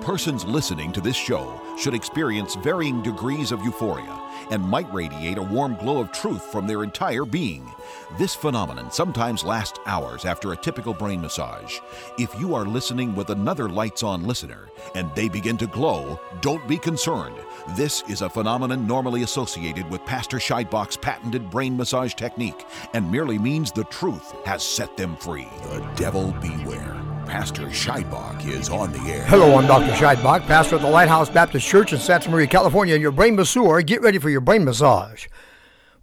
Persons 0.00 0.44
listening 0.44 0.92
to 0.92 1.00
this 1.00 1.16
show 1.16 1.60
should 1.76 1.94
experience 1.94 2.54
varying 2.54 3.02
degrees 3.02 3.50
of 3.50 3.62
euphoria 3.62 4.22
and 4.50 4.62
might 4.62 4.92
radiate 4.94 5.38
a 5.38 5.42
warm 5.42 5.74
glow 5.76 5.98
of 5.98 6.12
truth 6.12 6.42
from 6.52 6.66
their 6.66 6.84
entire 6.84 7.24
being. 7.24 7.68
This 8.16 8.34
phenomenon 8.34 8.92
sometimes 8.92 9.42
lasts 9.42 9.80
hours 9.84 10.24
after 10.24 10.52
a 10.52 10.56
typical 10.56 10.94
brain 10.94 11.20
massage. 11.20 11.80
If 12.18 12.38
you 12.38 12.54
are 12.54 12.64
listening 12.64 13.14
with 13.14 13.30
another 13.30 13.68
lights 13.68 14.02
on 14.02 14.24
listener 14.24 14.68
and 14.94 15.12
they 15.14 15.28
begin 15.28 15.56
to 15.58 15.66
glow, 15.66 16.20
don't 16.40 16.66
be 16.68 16.78
concerned. 16.78 17.36
This 17.76 18.04
is 18.08 18.22
a 18.22 18.30
phenomenon 18.30 18.86
normally 18.86 19.22
associated 19.24 19.90
with 19.90 20.04
Pastor 20.06 20.36
Scheidbach's 20.36 20.96
patented 20.96 21.50
brain 21.50 21.76
massage 21.76 22.14
technique 22.14 22.64
and 22.94 23.10
merely 23.10 23.38
means 23.38 23.72
the 23.72 23.84
truth 23.84 24.32
has 24.44 24.62
set 24.62 24.96
them 24.96 25.16
free. 25.16 25.48
The 25.64 25.84
devil 25.96 26.32
beware. 26.40 27.05
Pastor 27.26 27.64
Scheidbach 27.66 28.46
is 28.46 28.68
on 28.68 28.92
the 28.92 29.00
air. 29.12 29.24
Hello, 29.24 29.58
I'm 29.58 29.66
Dr. 29.66 29.92
Scheidbach, 29.92 30.46
pastor 30.46 30.76
of 30.76 30.82
the 30.82 30.88
Lighthouse 30.88 31.28
Baptist 31.28 31.66
Church 31.66 31.92
in 31.92 31.98
Santa 31.98 32.30
Maria, 32.30 32.46
California, 32.46 32.94
and 32.94 33.02
your 33.02 33.10
brain 33.10 33.34
masseur. 33.34 33.82
Get 33.82 34.00
ready 34.00 34.18
for 34.18 34.30
your 34.30 34.40
brain 34.40 34.64
massage. 34.64 35.26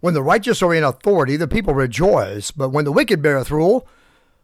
When 0.00 0.12
the 0.12 0.22
righteous 0.22 0.60
are 0.62 0.74
in 0.74 0.84
authority, 0.84 1.36
the 1.36 1.48
people 1.48 1.72
rejoice, 1.74 2.50
but 2.50 2.68
when 2.68 2.84
the 2.84 2.92
wicked 2.92 3.22
beareth 3.22 3.50
rule, 3.50 3.88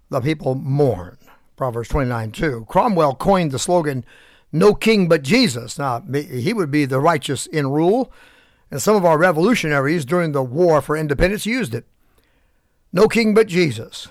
the 0.09 0.23
people 0.23 0.55
mourn. 0.55 1.19
Proverbs 1.55 1.91
29 1.91 2.33
2. 2.33 2.65
Cromwell 2.67 3.15
coined 3.15 3.53
the 3.53 3.59
slogan, 3.59 4.03
No 4.51 4.75
king 4.75 5.07
but 5.07 5.23
Jesus. 5.23 5.79
Now, 5.79 6.01
he 6.01 6.55
would 6.55 6.71
be 6.71 6.87
the 6.87 7.01
righteous 7.01 7.47
in 7.47 7.71
rule, 7.71 8.11
and 8.71 8.81
some 8.81 8.97
of 8.97 9.05
our 9.05 9.19
revolutionaries 9.19 10.07
during 10.07 10.33
the 10.33 10.43
War 10.43 10.81
for 10.81 10.97
Independence 10.97 11.45
used 11.45 11.75
it. 11.75 11.85
No 12.91 13.07
king 13.07 13.35
but 13.35 13.49
Jesus. 13.49 14.09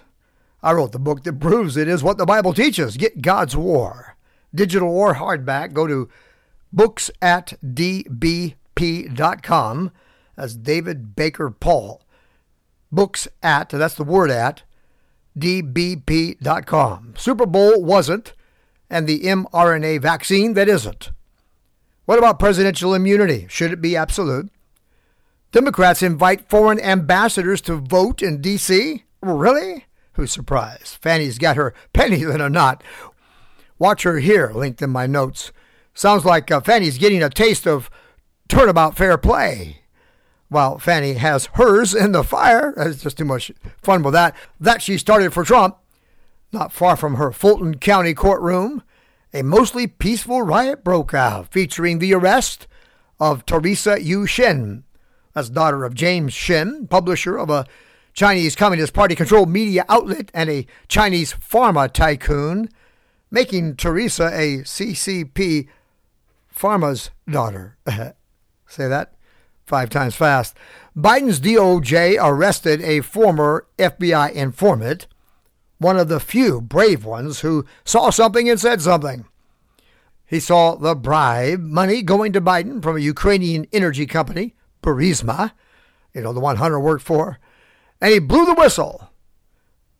I 0.61 0.73
wrote 0.73 0.91
the 0.91 0.99
book 0.99 1.23
that 1.23 1.39
proves 1.39 1.77
it 1.77 1.87
is 1.87 2.03
what 2.03 2.17
the 2.17 2.25
Bible 2.25 2.53
teaches. 2.53 2.97
Get 2.97 3.21
God's 3.21 3.55
War. 3.55 4.17
Digital 4.53 4.89
or 4.89 5.15
hardback, 5.15 5.73
go 5.73 5.87
to 5.87 6.09
books 6.73 7.11
at 7.21 7.53
dbp.com. 7.63 8.55
That's 10.35 10.55
David 10.55 11.15
Baker 11.15 11.49
Paul. 11.51 12.01
Books 12.91 13.27
at, 13.43 13.69
that's 13.69 13.93
the 13.95 14.03
word 14.03 14.31
at, 14.31 14.63
dbp.com. 15.37 17.13
Super 17.17 17.45
Bowl 17.45 17.83
wasn't, 17.83 18.33
and 18.89 19.05
the 19.05 19.21
mRNA 19.21 20.01
vaccine 20.01 20.53
that 20.55 20.67
isn't. 20.67 21.11
What 22.05 22.17
about 22.17 22.39
presidential 22.39 22.95
immunity? 22.95 23.45
Should 23.49 23.71
it 23.71 23.81
be 23.81 23.95
absolute? 23.95 24.49
Democrats 25.51 26.01
invite 26.01 26.49
foreign 26.49 26.79
ambassadors 26.79 27.61
to 27.61 27.75
vote 27.75 28.23
in 28.23 28.41
D.C.? 28.41 29.03
Really? 29.21 29.85
Who's 30.19 30.33
surprised? 30.33 31.01
Fani's 31.01 31.37
got 31.37 31.55
her 31.55 31.73
pennies 31.93 32.27
in 32.27 32.41
a 32.41 32.49
knot. 32.49 32.83
Watch 33.77 34.03
her 34.03 34.19
here, 34.19 34.51
linked 34.53 34.81
in 34.81 34.89
my 34.89 35.07
notes. 35.07 35.53
Sounds 35.93 36.25
like 36.25 36.51
uh, 36.51 36.59
Fani's 36.59 36.97
getting 36.97 37.23
a 37.23 37.29
taste 37.29 37.65
of 37.65 37.89
turnabout 38.49 38.97
fair 38.97 39.17
play. 39.17 39.77
While 40.49 40.77
Fani 40.77 41.13
has 41.13 41.45
hers 41.53 41.95
in 41.95 42.11
the 42.11 42.25
fire, 42.25 42.73
that's 42.75 43.01
just 43.01 43.17
too 43.17 43.23
much 43.23 43.49
fun 43.81 44.03
with 44.03 44.11
that. 44.11 44.35
That 44.59 44.81
she 44.81 44.97
started 44.97 45.31
for 45.31 45.45
Trump. 45.45 45.77
Not 46.51 46.73
far 46.73 46.97
from 46.97 47.15
her 47.15 47.31
Fulton 47.31 47.77
County 47.77 48.13
courtroom, 48.13 48.83
a 49.33 49.41
mostly 49.41 49.87
peaceful 49.87 50.41
riot 50.41 50.83
broke 50.83 51.13
out, 51.13 51.47
featuring 51.49 51.99
the 51.99 52.13
arrest 52.13 52.67
of 53.21 53.45
Teresa 53.45 54.03
Yu 54.03 54.25
Shin, 54.25 54.83
that's 55.33 55.47
daughter 55.47 55.85
of 55.85 55.93
James 55.93 56.33
Shin, 56.33 56.87
publisher 56.87 57.37
of 57.37 57.49
a 57.49 57.65
Chinese 58.19 58.53
Communist 58.53 58.91
Party 58.91 59.15
controlled 59.15 59.47
media 59.47 59.85
outlet 59.87 60.29
and 60.33 60.49
a 60.49 60.67
Chinese 60.89 61.35
pharma 61.35 61.89
tycoon, 61.89 62.67
making 63.31 63.77
Teresa 63.77 64.25
a 64.25 64.57
CCP 64.57 65.69
pharma's 66.53 67.11
daughter. 67.31 67.77
Say 68.67 68.89
that 68.89 69.13
five 69.65 69.89
times 69.89 70.17
fast. 70.17 70.57
Biden's 70.97 71.39
DOJ 71.39 72.17
arrested 72.21 72.81
a 72.81 72.99
former 72.99 73.65
FBI 73.77 74.33
informant, 74.33 75.07
one 75.77 75.95
of 75.95 76.09
the 76.09 76.19
few 76.19 76.59
brave 76.59 77.05
ones 77.05 77.39
who 77.39 77.65
saw 77.85 78.09
something 78.09 78.49
and 78.49 78.59
said 78.59 78.81
something. 78.81 79.27
He 80.25 80.41
saw 80.41 80.75
the 80.75 80.93
bribe 80.93 81.61
money 81.61 82.01
going 82.01 82.33
to 82.33 82.41
Biden 82.41 82.83
from 82.83 82.97
a 82.97 82.99
Ukrainian 82.99 83.65
energy 83.71 84.05
company, 84.05 84.55
Burisma, 84.83 85.53
you 86.13 86.19
know, 86.19 86.33
the 86.33 86.41
one 86.41 86.57
Hunter 86.57 86.81
worked 86.81 87.05
for 87.05 87.39
and 88.01 88.11
he 88.11 88.19
blew 88.19 88.45
the 88.45 88.53
whistle. 88.53 89.09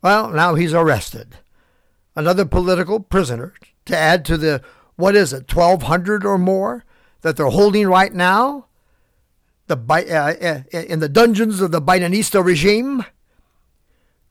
Well, 0.02 0.30
now 0.30 0.56
he's 0.56 0.74
arrested. 0.74 1.38
Another 2.16 2.46
political 2.46 3.00
prisoner 3.00 3.54
to 3.86 3.98
add 3.98 4.26
to 4.26 4.38
the, 4.38 4.62
what 4.96 5.16
is 5.16 5.34
it, 5.34 5.54
1,200 5.54 6.26
or 6.26 6.38
more 6.38 6.86
that 7.22 7.36
they're 7.36 7.48
holding 7.48 7.88
right 7.88 8.14
now 8.14 8.66
the, 9.68 9.78
uh, 9.78 10.64
uh, 10.76 10.80
in 10.82 11.00
the 11.00 11.10
dungeons 11.10 11.62
of 11.62 11.72
the 11.72 11.82
Bidenista 11.82 12.44
regime. 12.44 13.06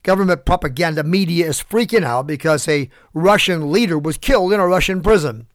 Government 0.03 0.45
propaganda 0.45 1.03
media 1.03 1.47
is 1.47 1.63
freaking 1.63 2.05
out 2.05 2.27
because 2.27 2.67
a 2.67 2.89
Russian 3.13 3.71
leader 3.71 3.99
was 3.99 4.17
killed 4.17 4.53
in 4.53 4.61
a 4.61 4.67
Russian 4.67 5.03
prison. 5.03 5.47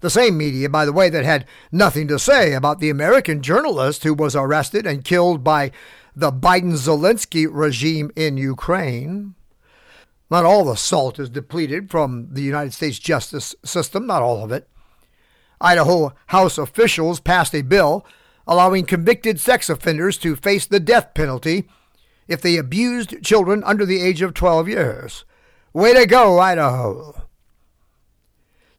The 0.00 0.10
same 0.10 0.36
media, 0.36 0.68
by 0.68 0.84
the 0.84 0.92
way, 0.92 1.10
that 1.10 1.24
had 1.24 1.46
nothing 1.70 2.08
to 2.08 2.18
say 2.18 2.54
about 2.54 2.80
the 2.80 2.90
American 2.90 3.42
journalist 3.42 4.02
who 4.02 4.14
was 4.14 4.34
arrested 4.34 4.86
and 4.86 5.04
killed 5.04 5.44
by 5.44 5.70
the 6.14 6.32
Biden 6.32 6.72
Zelensky 6.72 7.46
regime 7.50 8.10
in 8.16 8.36
Ukraine. 8.36 9.34
Not 10.30 10.44
all 10.44 10.64
the 10.64 10.76
salt 10.76 11.18
is 11.18 11.30
depleted 11.30 11.90
from 11.90 12.28
the 12.32 12.42
United 12.42 12.72
States 12.72 12.98
justice 12.98 13.54
system, 13.64 14.06
not 14.06 14.22
all 14.22 14.42
of 14.42 14.52
it. 14.52 14.68
Idaho 15.60 16.14
House 16.26 16.58
officials 16.58 17.20
passed 17.20 17.54
a 17.54 17.62
bill 17.62 18.04
allowing 18.46 18.84
convicted 18.84 19.38
sex 19.38 19.68
offenders 19.68 20.18
to 20.18 20.36
face 20.36 20.66
the 20.66 20.80
death 20.80 21.14
penalty 21.14 21.68
if 22.26 22.40
they 22.40 22.56
abused 22.56 23.22
children 23.22 23.62
under 23.64 23.86
the 23.86 24.00
age 24.00 24.22
of 24.22 24.34
12 24.34 24.68
years. 24.68 25.24
Way 25.72 25.94
to 25.94 26.06
go, 26.06 26.38
Idaho! 26.38 27.28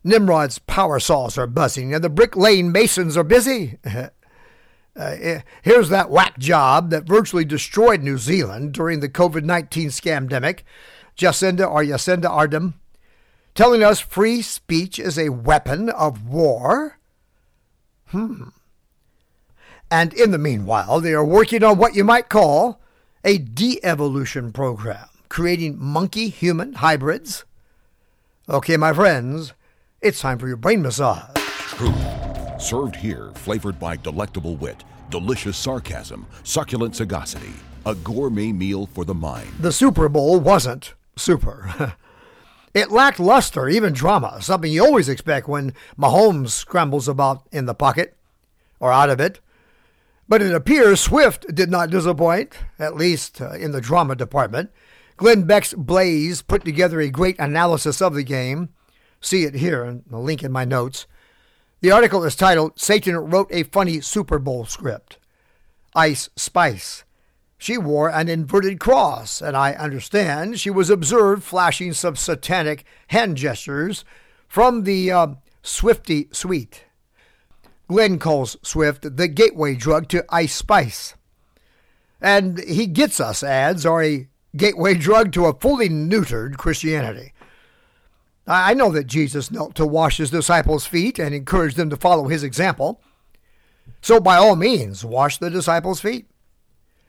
Nimrod's 0.03 0.59
power 0.59 0.99
saws 0.99 1.37
are 1.37 1.47
buzzing 1.47 1.93
and 1.93 2.03
the 2.03 2.09
Brick 2.09 2.35
Lane 2.35 2.71
masons 2.71 3.15
are 3.15 3.23
busy. 3.23 3.77
Uh, 4.95 5.15
eh, 5.19 5.41
here's 5.63 5.89
that 5.89 6.09
whack 6.09 6.37
job 6.37 6.91
that 6.91 7.07
virtually 7.07 7.45
destroyed 7.45 8.01
New 8.01 8.17
Zealand 8.17 8.73
during 8.73 8.99
the 8.99 9.09
COVID 9.09 9.43
19 9.43 9.89
scamdemic, 9.89 10.59
Jacinda 11.17 11.69
or 11.69 11.83
Jacinda 11.83 12.25
Ardern, 12.25 12.73
telling 13.55 13.83
us 13.83 13.99
free 13.99 14.41
speech 14.41 14.99
is 14.99 15.17
a 15.17 15.29
weapon 15.29 15.89
of 15.89 16.27
war? 16.27 16.99
Hmm. 18.07 18.49
And 19.89 20.13
in 20.13 20.31
the 20.31 20.37
meanwhile, 20.37 20.99
they 20.99 21.13
are 21.13 21.25
working 21.25 21.63
on 21.63 21.77
what 21.77 21.95
you 21.95 22.03
might 22.03 22.29
call 22.29 22.79
a 23.23 23.37
de 23.37 23.79
evolution 23.83 24.51
program, 24.51 25.07
creating 25.29 25.77
monkey 25.79 26.29
human 26.29 26.73
hybrids. 26.73 27.45
Okay, 28.49 28.77
my 28.77 28.93
friends, 28.93 29.53
it's 30.01 30.19
time 30.19 30.37
for 30.37 30.47
your 30.47 30.57
brain 30.57 30.81
massage. 30.81 31.33
Truth 31.35 32.32
Served 32.63 32.95
here, 32.95 33.29
flavored 33.35 33.77
by 33.77 33.97
delectable 33.97 34.55
wit, 34.55 34.85
delicious 35.09 35.57
sarcasm, 35.57 36.25
succulent 36.45 36.95
sagacity. 36.95 37.51
A 37.85 37.93
gourmet 37.93 38.53
meal 38.53 38.85
for 38.85 39.03
the 39.03 39.13
mind. 39.13 39.49
The 39.59 39.73
Super 39.73 40.07
Bowl 40.07 40.39
wasn't 40.39 40.93
super. 41.17 41.97
it 42.73 42.89
lacked 42.89 43.19
luster, 43.19 43.67
even 43.67 43.91
drama, 43.91 44.41
something 44.41 44.71
you 44.71 44.81
always 44.81 45.09
expect 45.09 45.49
when 45.49 45.73
Mahomes 45.99 46.51
scrambles 46.51 47.09
about 47.09 47.45
in 47.51 47.65
the 47.65 47.73
pocket 47.73 48.15
or 48.79 48.93
out 48.93 49.09
of 49.09 49.19
it. 49.19 49.41
But 50.29 50.41
it 50.41 50.55
appears 50.55 51.01
Swift 51.01 51.53
did 51.53 51.69
not 51.69 51.89
disappoint, 51.89 52.57
at 52.79 52.95
least 52.95 53.41
uh, 53.41 53.51
in 53.55 53.73
the 53.73 53.81
drama 53.81 54.15
department. 54.15 54.71
Glenn 55.17 55.43
Beck's 55.43 55.73
Blaze 55.73 56.41
put 56.41 56.63
together 56.63 57.01
a 57.01 57.09
great 57.09 57.37
analysis 57.39 58.01
of 58.01 58.13
the 58.13 58.23
game. 58.23 58.69
See 59.19 59.43
it 59.43 59.55
here, 59.55 59.83
in 59.83 60.03
the 60.09 60.17
link 60.17 60.43
in 60.43 60.53
my 60.53 60.63
notes. 60.63 61.07
The 61.83 61.91
article 61.91 62.23
is 62.23 62.37
titled 62.37 62.79
Satan 62.79 63.17
Wrote 63.17 63.49
a 63.51 63.63
Funny 63.63 63.99
Super 63.99 64.39
Bowl 64.39 64.63
Script. 64.63 65.17
Ice 65.93 66.29
Spice. 66.33 67.03
She 67.57 67.77
wore 67.77 68.07
an 68.07 68.29
inverted 68.29 68.79
cross, 68.79 69.41
and 69.41 69.57
I 69.57 69.73
understand 69.73 70.61
she 70.61 70.69
was 70.69 70.89
observed 70.89 71.43
flashing 71.43 71.91
some 71.91 72.15
satanic 72.15 72.85
hand 73.07 73.35
gestures 73.35 74.05
from 74.47 74.83
the 74.83 75.11
uh, 75.11 75.27
Swifty 75.61 76.29
Suite. 76.31 76.85
Glenn 77.89 78.17
calls 78.17 78.55
Swift 78.61 79.17
the 79.17 79.27
gateway 79.27 79.75
drug 79.75 80.07
to 80.07 80.23
Ice 80.29 80.55
Spice. 80.55 81.15
And 82.21 82.59
he 82.59 82.87
gets 82.87 83.19
us 83.19 83.43
ads 83.43 83.85
are 83.85 84.01
a 84.01 84.29
gateway 84.55 84.93
drug 84.93 85.33
to 85.33 85.47
a 85.47 85.59
fully 85.59 85.89
neutered 85.89 86.55
Christianity. 86.55 87.33
I 88.45 88.73
know 88.73 88.91
that 88.91 89.07
Jesus 89.07 89.51
knelt 89.51 89.75
to 89.75 89.85
wash 89.85 90.17
his 90.17 90.29
disciples' 90.29 90.85
feet 90.85 91.17
and 91.17 91.33
encouraged 91.33 91.77
them 91.77 91.89
to 91.89 91.97
follow 91.97 92.27
his 92.27 92.43
example. 92.43 93.01
So, 94.01 94.19
by 94.19 94.35
all 94.35 94.55
means, 94.55 95.05
wash 95.05 95.37
the 95.37 95.49
disciples' 95.49 96.01
feet 96.01 96.27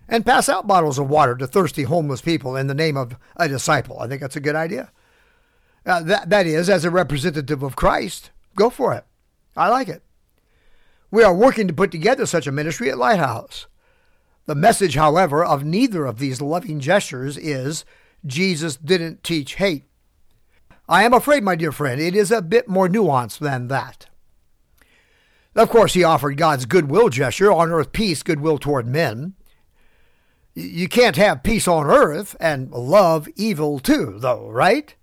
and 0.08 0.26
pass 0.26 0.48
out 0.48 0.66
bottles 0.66 0.98
of 0.98 1.08
water 1.08 1.34
to 1.36 1.46
thirsty 1.46 1.82
homeless 1.82 2.20
people 2.20 2.56
in 2.56 2.68
the 2.68 2.74
name 2.74 2.96
of 2.96 3.16
a 3.36 3.48
disciple. 3.48 3.98
I 3.98 4.06
think 4.06 4.20
that's 4.20 4.36
a 4.36 4.40
good 4.40 4.54
idea. 4.54 4.92
Uh, 5.84 6.02
that, 6.02 6.30
that 6.30 6.46
is, 6.46 6.70
as 6.70 6.84
a 6.84 6.90
representative 6.90 7.62
of 7.62 7.76
Christ. 7.76 8.30
Go 8.56 8.70
for 8.70 8.94
it. 8.94 9.04
I 9.56 9.68
like 9.68 9.88
it. 9.88 10.02
We 11.10 11.22
are 11.22 11.34
working 11.34 11.68
to 11.68 11.74
put 11.74 11.90
together 11.90 12.26
such 12.26 12.46
a 12.46 12.52
ministry 12.52 12.90
at 12.90 12.98
Lighthouse. 12.98 13.66
The 14.46 14.54
message, 14.54 14.94
however, 14.94 15.44
of 15.44 15.64
neither 15.64 16.06
of 16.06 16.18
these 16.18 16.40
loving 16.40 16.80
gestures 16.80 17.36
is 17.36 17.84
Jesus 18.26 18.76
didn't 18.76 19.22
teach 19.22 19.54
hate. 19.54 19.84
I 20.88 21.04
am 21.04 21.14
afraid, 21.14 21.42
my 21.42 21.56
dear 21.56 21.72
friend, 21.72 22.00
it 22.00 22.14
is 22.14 22.30
a 22.30 22.42
bit 22.42 22.68
more 22.68 22.88
nuanced 22.88 23.38
than 23.38 23.68
that. 23.68 24.06
Of 25.54 25.70
course, 25.70 25.94
he 25.94 26.04
offered 26.04 26.36
God's 26.36 26.66
goodwill 26.66 27.08
gesture 27.08 27.52
on 27.52 27.70
earth 27.70 27.92
peace, 27.92 28.22
goodwill 28.22 28.58
toward 28.58 28.86
men. 28.86 29.34
You 30.54 30.88
can't 30.88 31.16
have 31.16 31.42
peace 31.42 31.66
on 31.66 31.86
earth 31.86 32.36
and 32.38 32.70
love 32.70 33.28
evil 33.36 33.78
too, 33.78 34.16
though, 34.18 34.50
right? 34.50 34.94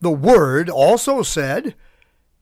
The 0.00 0.10
Word 0.10 0.68
also 0.68 1.22
said, 1.22 1.74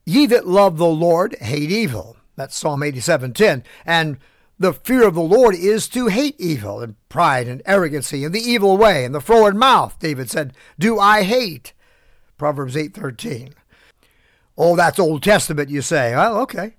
Ye 0.05 0.26
that 0.26 0.47
love 0.47 0.76
the 0.76 0.87
Lord 0.87 1.37
hate 1.40 1.70
evil. 1.70 2.17
That's 2.37 2.56
Psalm 2.56 2.81
87:10. 2.81 3.62
And 3.87 4.19
the 4.58 4.73
fear 4.73 5.06
of 5.06 5.14
the 5.14 5.23
Lord 5.23 5.55
is 5.55 5.88
to 5.88 6.08
hate 6.08 6.37
evil 6.38 6.81
and 6.81 6.97
pride 7.08 7.49
and 7.49 7.62
arrogancy 7.64 8.25
and 8.25 8.35
the 8.35 8.40
evil 8.40 8.76
way 8.76 9.05
and 9.05 9.14
the 9.14 9.20
froward 9.20 9.56
mouth, 9.56 9.99
David 9.99 10.31
said, 10.31 10.55
do 10.79 10.99
I 10.99 11.23
hate. 11.23 11.73
Proverbs 12.39 12.77
8:13. 12.77 13.55
Oh, 14.57 14.77
that's 14.77 14.99
Old 14.99 15.23
Testament, 15.23 15.69
you 15.69 15.83
say. 15.83 16.15
Well, 16.15 16.39
okay. 16.41 16.75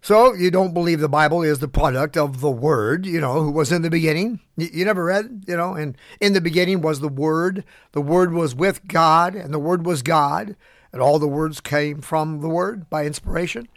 So 0.00 0.32
you 0.32 0.50
don't 0.50 0.72
believe 0.72 1.00
the 1.00 1.08
Bible 1.08 1.42
is 1.42 1.58
the 1.58 1.68
product 1.68 2.16
of 2.16 2.40
the 2.40 2.50
Word, 2.50 3.04
you 3.04 3.20
know, 3.20 3.42
who 3.42 3.50
was 3.50 3.72
in 3.72 3.82
the 3.82 3.90
beginning? 3.90 4.40
You, 4.56 4.84
never 4.84 5.04
read, 5.04 5.44
you 5.48 5.56
know, 5.56 5.74
and 5.74 5.96
in 6.20 6.32
the 6.34 6.40
beginning 6.40 6.80
was 6.80 7.00
the 7.00 7.08
Word. 7.08 7.64
The 7.92 8.00
Word 8.00 8.32
was 8.32 8.54
with 8.54 8.86
God, 8.86 9.34
and 9.34 9.52
the 9.52 9.58
Word 9.58 9.84
was 9.84 10.02
God, 10.02 10.56
and 10.92 11.02
all 11.02 11.18
the 11.18 11.26
words 11.26 11.60
came 11.60 12.00
from 12.00 12.40
the 12.40 12.48
Word 12.48 12.88
by 12.88 13.06
inspiration. 13.06 13.68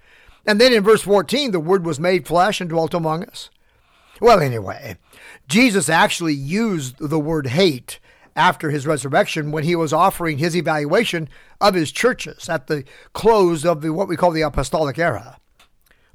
And 0.45 0.61
then 0.61 0.73
in 0.73 0.83
verse 0.83 1.01
14, 1.01 1.51
the 1.51 1.59
Word 1.59 1.85
was 1.85 1.99
made 1.99 2.27
flesh 2.27 2.61
and 2.61 2.69
dwelt 2.69 2.93
among 2.93 3.23
us. 3.25 3.49
Well, 4.21 4.39
anyway, 4.39 4.97
Jesus 5.47 5.89
actually 5.89 6.35
used 6.35 6.97
the 6.99 7.19
word 7.19 7.47
hate 7.47 7.99
after 8.35 8.69
his 8.69 8.87
resurrection 8.87 9.51
when 9.51 9.63
he 9.63 9.75
was 9.75 9.93
offering 9.93 10.37
his 10.37 10.55
evaluation 10.55 11.29
of 11.59 11.73
his 11.73 11.91
churches 11.91 12.49
at 12.49 12.67
the 12.67 12.83
close 13.13 13.65
of 13.65 13.81
the 13.81 13.91
what 13.93 14.07
we 14.07 14.15
call 14.15 14.31
the 14.31 14.41
apostolic 14.41 14.97
era. 14.97 15.37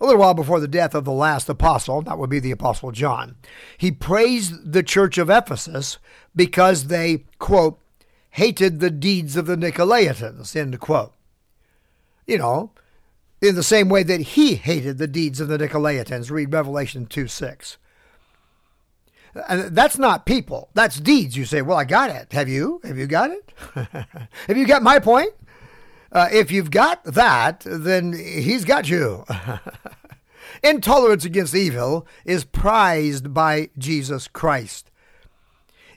A 0.01 0.05
little 0.05 0.21
while 0.21 0.35
before 0.35 0.61
the 0.61 0.69
death 0.69 0.95
of 0.95 1.05
the 1.05 1.13
last 1.13 1.49
apostle, 1.49 2.03
that 2.03 2.19
would 2.19 2.29
be 2.29 2.41
the 2.41 2.51
apostle 2.51 2.93
John, 2.93 3.37
he 3.79 3.91
praised 3.91 4.73
the 4.73 4.83
church 4.83 5.17
of 5.17 5.31
Ephesus 5.31 5.99
because 6.35 6.89
they, 6.89 7.25
quote, 7.39 7.81
hated 8.31 8.81
the 8.81 8.91
deeds 8.91 9.37
of 9.37 9.47
the 9.47 9.57
Nicolaitans, 9.57 10.55
end 10.55 10.79
quote. 10.81 11.15
You 12.27 12.39
know, 12.39 12.73
in 13.41 13.55
the 13.55 13.63
same 13.63 13.89
way 13.89 14.03
that 14.03 14.21
he 14.21 14.57
hated 14.57 14.99
the 14.99 15.07
deeds 15.07 15.41
of 15.41 15.49
the 15.49 15.57
Nicolaitans, 15.57 16.31
read 16.31 16.53
Revelation 16.53 17.07
2 17.07 17.29
6. 17.29 17.79
That's 19.49 19.99
not 19.99 20.27
people. 20.27 20.71
That's 20.75 20.99
deeds. 20.99 21.37
You 21.37 21.45
say, 21.45 21.63
well, 21.63 21.77
I 21.77 21.85
got 21.85 22.11
it. 22.11 22.33
Have 22.33 22.49
you? 22.49 22.81
Have 22.85 22.97
you 22.97 23.07
got 23.07 23.31
it? 23.31 23.53
Have 24.47 24.57
you 24.57 24.67
got 24.67 24.83
my 24.83 24.99
point? 24.99 25.33
Uh, 26.13 26.29
if 26.33 26.51
you've 26.51 26.71
got 26.71 27.05
that, 27.05 27.63
then 27.67 28.13
he's 28.13 28.65
got 28.65 28.89
you. 28.89 29.25
Intolerance 30.63 31.25
against 31.25 31.55
evil 31.55 32.07
is 32.25 32.45
prized 32.45 33.35
by 33.35 33.71
Jesus 33.77 34.29
Christ. 34.29 34.91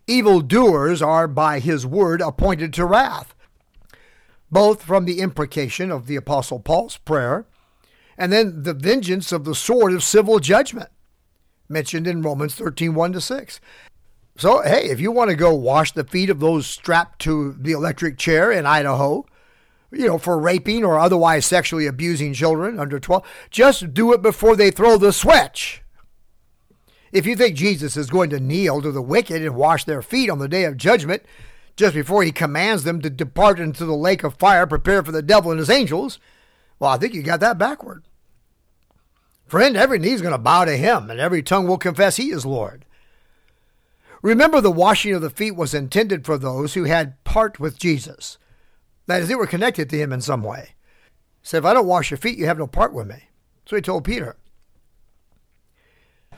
Evil 0.08 0.42
doers 0.42 1.02
are 1.02 1.28
by 1.28 1.60
his 1.60 1.86
word 1.86 2.20
appointed 2.20 2.74
to 2.74 2.86
wrath, 2.86 3.36
both 4.52 4.84
from 4.84 5.06
the 5.06 5.20
imprecation 5.20 5.92
of 5.92 6.08
the 6.08 6.16
Apostle 6.16 6.60
Paul's 6.60 6.98
prayer 6.98 7.46
and 8.18 8.34
then 8.34 8.64
the 8.64 8.74
vengeance 8.74 9.32
of 9.32 9.46
the 9.46 9.56
sword 9.56 9.94
of 9.94 10.04
civil 10.04 10.40
judgment 10.40 10.90
mentioned 11.70 12.08
in 12.08 12.22
Romans 12.22 12.56
13 12.56 12.94
1 12.94 13.14
to 13.14 13.22
6. 13.22 13.62
So, 14.38 14.62
hey, 14.62 14.90
if 14.90 15.00
you 15.00 15.12
want 15.12 15.30
to 15.30 15.36
go 15.36 15.54
wash 15.54 15.92
the 15.92 16.04
feet 16.04 16.30
of 16.30 16.40
those 16.40 16.66
strapped 16.66 17.20
to 17.24 17.54
the 17.60 17.74
electric 17.74 18.18
chair 18.18 18.52
in 18.52 18.66
Idaho, 18.66 19.26
you 19.92 20.08
know, 20.08 20.18
for 20.18 20.40
raping 20.40 20.84
or 20.84 20.98
otherwise 20.98 21.46
sexually 21.46 21.88
abusing 21.88 22.34
children 22.34 22.80
under 22.80 23.00
12, 23.00 23.26
just 23.50 23.94
do 23.94 24.14
it 24.14 24.22
before 24.22 24.56
they 24.56 24.72
throw 24.72 24.98
the 24.98 25.12
switch. 25.12 25.84
If 27.12 27.26
you 27.26 27.36
think 27.36 27.56
Jesus 27.56 27.98
is 27.98 28.10
going 28.10 28.30
to 28.30 28.40
kneel 28.40 28.82
to 28.82 28.92
the 28.92 29.02
wicked 29.02 29.42
and 29.42 29.56
wash 29.56 29.84
their 29.84 30.02
feet 30.02 30.30
on 30.30 30.40
the 30.40 30.48
day 30.48 30.64
of 30.64 30.78
judgment, 30.78 31.24
just 31.76 31.96
before 31.96 32.24
he 32.24 32.32
commands 32.32 32.84
them 32.84 33.02
to 33.02 33.10
depart 33.10 33.60
into 33.60 33.86
the 33.86 33.96
lake 33.96 34.24
of 34.24 34.36
fire 34.36 34.68
prepared 34.68 35.06
for 35.06 35.12
the 35.12 35.22
devil 35.22 35.50
and 35.52 35.60
his 35.60 35.70
angels, 35.70 36.20
well, 36.78 36.92
I 36.92 36.98
think 36.98 37.14
you 37.14 37.24
got 37.24 37.40
that 37.40 37.58
backward. 37.58 38.04
Friend, 39.50 39.76
every 39.76 39.98
knee 39.98 40.12
is 40.12 40.22
going 40.22 40.32
to 40.32 40.38
bow 40.38 40.66
to 40.66 40.78
him, 40.78 41.10
and 41.10 41.20
every 41.20 41.42
tongue 41.42 41.68
will 41.68 41.80
confess 41.80 42.18
he 42.18 42.30
is 42.30 42.46
Lord. 42.46 42.86
Remember, 44.22 44.62
the 44.62 44.72
washing 44.72 45.16
of 45.16 45.24
the 45.24 45.32
feet 45.32 45.56
was 45.56 45.74
intended 45.74 46.24
for 46.24 46.38
those 46.38 46.76
who 46.76 46.84
had 46.84 47.22
part 47.24 47.60
with 47.60 47.80
Jesus. 47.80 48.38
That 49.08 49.24
is, 49.24 49.28
they 49.28 49.34
were 49.34 49.48
connected 49.48 49.90
to 49.90 49.98
him 49.98 50.14
in 50.14 50.22
some 50.22 50.44
way. 50.44 50.76
He 51.42 51.48
said, 51.48 51.60
If 51.60 51.66
I 51.66 51.74
don't 51.74 51.88
wash 51.88 52.12
your 52.12 52.20
feet, 52.20 52.38
you 52.38 52.46
have 52.46 52.60
no 52.60 52.68
part 52.68 52.94
with 52.94 53.08
me. 53.08 53.30
So 53.66 53.76
he 53.76 53.82
told 53.82 54.04
Peter. 54.04 54.38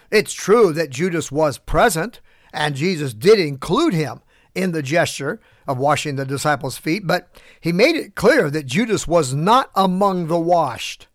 It's 0.09 0.31
true 0.31 0.71
that 0.71 0.89
Judas 0.89 1.33
was 1.33 1.57
present, 1.57 2.21
and 2.53 2.75
Jesus 2.75 3.13
did 3.13 3.39
include 3.39 3.93
him 3.93 4.21
in 4.55 4.71
the 4.71 4.81
gesture 4.81 5.41
of 5.67 5.77
washing 5.77 6.15
the 6.15 6.25
disciples' 6.25 6.77
feet, 6.77 7.05
but 7.05 7.27
he 7.59 7.73
made 7.73 7.97
it 7.97 8.15
clear 8.15 8.49
that 8.49 8.67
Judas 8.67 9.05
was 9.05 9.33
not 9.33 9.69
among 9.75 10.27
the 10.27 10.39
washed. 10.39 11.07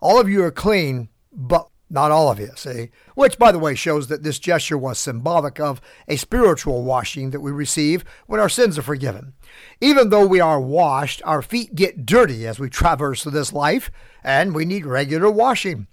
All 0.00 0.20
of 0.20 0.28
you 0.28 0.42
are 0.44 0.50
clean, 0.50 1.08
but 1.32 1.68
not 1.90 2.12
all 2.12 2.30
of 2.30 2.38
you, 2.38 2.50
see? 2.54 2.90
Which, 3.14 3.38
by 3.38 3.50
the 3.50 3.58
way, 3.58 3.74
shows 3.74 4.06
that 4.08 4.22
this 4.22 4.38
gesture 4.38 4.78
was 4.78 4.98
symbolic 4.98 5.58
of 5.58 5.80
a 6.06 6.16
spiritual 6.16 6.84
washing 6.84 7.30
that 7.30 7.40
we 7.40 7.50
receive 7.50 8.04
when 8.26 8.40
our 8.40 8.48
sins 8.48 8.78
are 8.78 8.82
forgiven. 8.82 9.34
Even 9.80 10.10
though 10.10 10.26
we 10.26 10.40
are 10.40 10.60
washed, 10.60 11.20
our 11.24 11.42
feet 11.42 11.74
get 11.74 12.06
dirty 12.06 12.46
as 12.46 12.60
we 12.60 12.70
traverse 12.70 13.24
this 13.24 13.52
life, 13.52 13.90
and 14.22 14.54
we 14.54 14.64
need 14.64 14.86
regular 14.86 15.30
washing. 15.30 15.88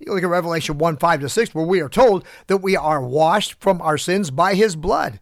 You 0.00 0.14
look 0.14 0.24
at 0.24 0.28
Revelation 0.28 0.78
1 0.78 0.96
5 0.96 1.20
to 1.20 1.28
6, 1.28 1.54
where 1.54 1.64
we 1.64 1.80
are 1.80 1.88
told 1.88 2.24
that 2.48 2.56
we 2.58 2.76
are 2.76 3.06
washed 3.06 3.54
from 3.60 3.80
our 3.82 3.98
sins 3.98 4.30
by 4.30 4.54
his 4.54 4.74
blood. 4.74 5.20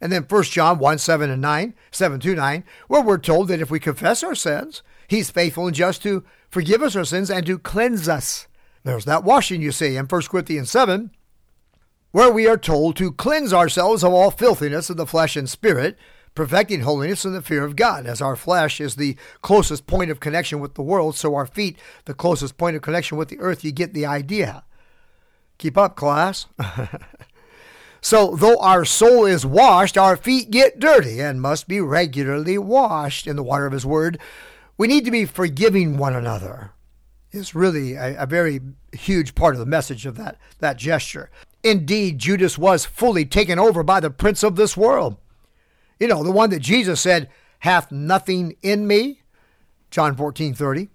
And 0.00 0.10
then 0.10 0.24
1 0.28 0.42
John 0.44 0.78
1 0.78 0.98
7 0.98 1.30
and 1.30 1.40
9, 1.40 1.74
7 1.92 2.20
to 2.20 2.34
9, 2.34 2.64
where 2.88 3.02
we're 3.02 3.18
told 3.18 3.48
that 3.48 3.60
if 3.60 3.70
we 3.70 3.78
confess 3.78 4.22
our 4.22 4.34
sins, 4.34 4.82
he's 5.06 5.30
faithful 5.30 5.66
and 5.66 5.76
just 5.76 6.02
to 6.02 6.24
forgive 6.54 6.82
us 6.84 6.94
our 6.94 7.04
sins, 7.04 7.30
and 7.30 7.44
to 7.44 7.58
cleanse 7.58 8.08
us. 8.08 8.46
There's 8.84 9.04
that 9.06 9.24
washing 9.24 9.60
you 9.60 9.72
see 9.72 9.96
in 9.96 10.06
1 10.06 10.22
Corinthians 10.22 10.70
7, 10.70 11.10
where 12.12 12.32
we 12.32 12.46
are 12.46 12.56
told 12.56 12.94
to 12.96 13.10
cleanse 13.10 13.52
ourselves 13.52 14.04
of 14.04 14.12
all 14.12 14.30
filthiness 14.30 14.88
of 14.88 14.96
the 14.96 15.04
flesh 15.04 15.36
and 15.36 15.50
spirit, 15.50 15.98
perfecting 16.36 16.82
holiness 16.82 17.24
in 17.24 17.32
the 17.32 17.42
fear 17.42 17.64
of 17.64 17.74
God. 17.74 18.06
As 18.06 18.22
our 18.22 18.36
flesh 18.36 18.80
is 18.80 18.94
the 18.94 19.16
closest 19.42 19.88
point 19.88 20.12
of 20.12 20.20
connection 20.20 20.60
with 20.60 20.74
the 20.74 20.82
world, 20.82 21.16
so 21.16 21.34
our 21.34 21.44
feet, 21.44 21.76
the 22.04 22.14
closest 22.14 22.56
point 22.56 22.76
of 22.76 22.82
connection 22.82 23.18
with 23.18 23.30
the 23.30 23.40
earth. 23.40 23.64
You 23.64 23.72
get 23.72 23.92
the 23.92 24.06
idea. 24.06 24.62
Keep 25.58 25.76
up, 25.76 25.96
class. 25.96 26.46
so, 28.00 28.36
though 28.36 28.60
our 28.60 28.84
soul 28.84 29.26
is 29.26 29.44
washed, 29.44 29.98
our 29.98 30.16
feet 30.16 30.52
get 30.52 30.78
dirty 30.78 31.20
and 31.20 31.42
must 31.42 31.66
be 31.66 31.80
regularly 31.80 32.58
washed 32.58 33.26
in 33.26 33.34
the 33.34 33.42
water 33.42 33.66
of 33.66 33.72
His 33.72 33.84
Word 33.84 34.20
we 34.76 34.88
need 34.88 35.04
to 35.04 35.10
be 35.10 35.24
forgiving 35.24 35.96
one 35.96 36.14
another 36.14 36.72
is 37.30 37.54
really 37.54 37.94
a, 37.94 38.22
a, 38.22 38.26
very 38.26 38.60
huge 38.92 39.34
part 39.34 39.54
of 39.54 39.58
the 39.58 39.66
message 39.66 40.06
of 40.06 40.16
that, 40.16 40.38
that 40.60 40.76
gesture. 40.76 41.30
Indeed, 41.62 42.18
Judas 42.18 42.56
was 42.56 42.84
fully 42.84 43.24
taken 43.24 43.58
over 43.58 43.82
by 43.82 44.00
the 44.00 44.10
prince 44.10 44.42
of 44.42 44.56
this 44.56 44.76
world. 44.76 45.16
You 45.98 46.08
know, 46.08 46.22
the 46.22 46.30
one 46.30 46.50
that 46.50 46.60
Jesus 46.60 47.00
said, 47.00 47.28
hath 47.60 47.90
nothing 47.90 48.56
in 48.62 48.86
me. 48.86 49.22
John 49.90 50.14
14, 50.14 50.54
30. 50.54 50.88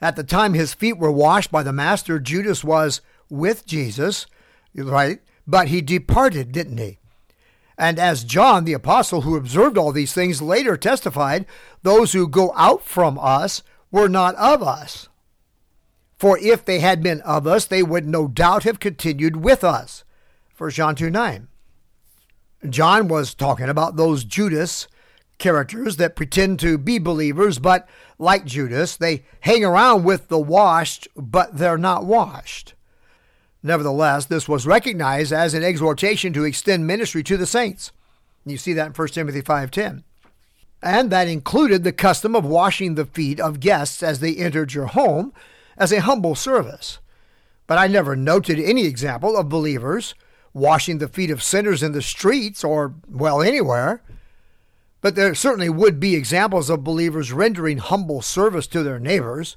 At 0.00 0.14
the 0.14 0.24
time 0.24 0.54
his 0.54 0.74
feet 0.74 0.98
were 0.98 1.10
washed 1.10 1.50
by 1.50 1.62
the 1.62 1.72
master, 1.72 2.18
Judas 2.18 2.62
was 2.62 3.00
with 3.30 3.66
Jesus, 3.66 4.26
right? 4.74 5.20
But 5.46 5.68
he 5.68 5.80
departed, 5.80 6.52
didn't 6.52 6.78
he? 6.78 6.98
And 7.78 7.98
as 7.98 8.24
John 8.24 8.64
the 8.64 8.72
Apostle, 8.72 9.22
who 9.22 9.36
observed 9.36 9.76
all 9.76 9.92
these 9.92 10.14
things, 10.14 10.40
later 10.40 10.76
testified, 10.76 11.44
those 11.82 12.12
who 12.12 12.28
go 12.28 12.52
out 12.56 12.82
from 12.82 13.18
us 13.18 13.62
were 13.90 14.08
not 14.08 14.34
of 14.36 14.62
us. 14.62 15.08
For 16.18 16.38
if 16.38 16.64
they 16.64 16.80
had 16.80 17.02
been 17.02 17.20
of 17.20 17.46
us, 17.46 17.66
they 17.66 17.82
would 17.82 18.06
no 18.06 18.26
doubt 18.26 18.62
have 18.64 18.80
continued 18.80 19.36
with 19.36 19.62
us. 19.62 20.04
1 20.56 20.70
John 20.70 20.94
2 20.94 21.10
9. 21.10 21.48
John 22.70 23.08
was 23.08 23.34
talking 23.34 23.68
about 23.68 23.96
those 23.96 24.24
Judas 24.24 24.88
characters 25.38 25.98
that 25.98 26.16
pretend 26.16 26.58
to 26.60 26.78
be 26.78 26.98
believers, 26.98 27.58
but 27.58 27.86
like 28.18 28.46
Judas, 28.46 28.96
they 28.96 29.24
hang 29.40 29.62
around 29.62 30.04
with 30.04 30.28
the 30.28 30.38
washed, 30.38 31.06
but 31.14 31.58
they're 31.58 31.76
not 31.76 32.06
washed. 32.06 32.74
Nevertheless, 33.66 34.26
this 34.26 34.48
was 34.48 34.64
recognized 34.64 35.32
as 35.32 35.52
an 35.52 35.64
exhortation 35.64 36.32
to 36.34 36.44
extend 36.44 36.86
ministry 36.86 37.24
to 37.24 37.36
the 37.36 37.46
saints. 37.46 37.90
You 38.44 38.58
see 38.58 38.72
that 38.74 38.86
in 38.86 38.92
1 38.92 39.08
Timothy 39.08 39.42
5:10. 39.42 40.04
and 40.82 41.10
that 41.10 41.26
included 41.26 41.82
the 41.82 41.90
custom 41.90 42.36
of 42.36 42.44
washing 42.44 42.94
the 42.94 43.06
feet 43.06 43.40
of 43.40 43.58
guests 43.58 44.04
as 44.04 44.20
they 44.20 44.36
entered 44.36 44.72
your 44.72 44.86
home 44.86 45.32
as 45.76 45.90
a 45.90 46.00
humble 46.00 46.36
service. 46.36 47.00
But 47.66 47.78
I 47.78 47.88
never 47.88 48.14
noted 48.14 48.60
any 48.60 48.84
example 48.84 49.36
of 49.36 49.48
believers 49.48 50.14
washing 50.54 50.98
the 50.98 51.08
feet 51.08 51.32
of 51.32 51.42
sinners 51.42 51.82
in 51.82 51.90
the 51.90 52.02
streets 52.02 52.62
or, 52.62 52.94
well, 53.08 53.42
anywhere. 53.42 54.00
But 55.00 55.16
there 55.16 55.34
certainly 55.34 55.70
would 55.70 55.98
be 55.98 56.14
examples 56.14 56.70
of 56.70 56.84
believers 56.84 57.32
rendering 57.32 57.78
humble 57.78 58.22
service 58.22 58.68
to 58.68 58.84
their 58.84 59.00
neighbors. 59.00 59.56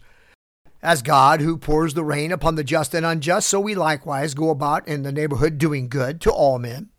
As 0.82 1.02
God, 1.02 1.42
who 1.42 1.58
pours 1.58 1.94
the 1.94 2.06
rain 2.06 2.32
upon 2.32 2.56
the 2.56 2.64
just 2.64 2.94
and 2.94 3.06
unjust, 3.06 3.50
so 3.50 3.60
we 3.60 3.76
likewise 3.76 4.34
go 4.34 4.50
about 4.50 4.88
in 4.88 5.04
the 5.04 5.12
neighborhood 5.12 5.58
doing 5.58 5.90
good 5.90 6.22
to 6.22 6.32
all 6.32 6.58
men. 6.58 6.90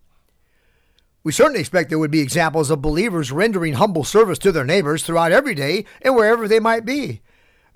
We 1.23 1.33
certainly 1.33 1.61
expect 1.61 1.91
there 1.91 1.99
would 1.99 2.11
be 2.11 2.21
examples 2.21 2.71
of 2.71 2.83
believers 2.83 3.33
rendering 3.33 3.75
humble 3.75 4.05
service 4.05 4.39
to 4.41 4.53
their 4.53 4.65
neighbors 4.65 5.03
throughout 5.03 5.33
every 5.33 5.55
day 5.55 5.85
and 6.03 6.15
wherever 6.15 6.49
they 6.49 6.61
might 6.61 6.85
be. 6.85 7.21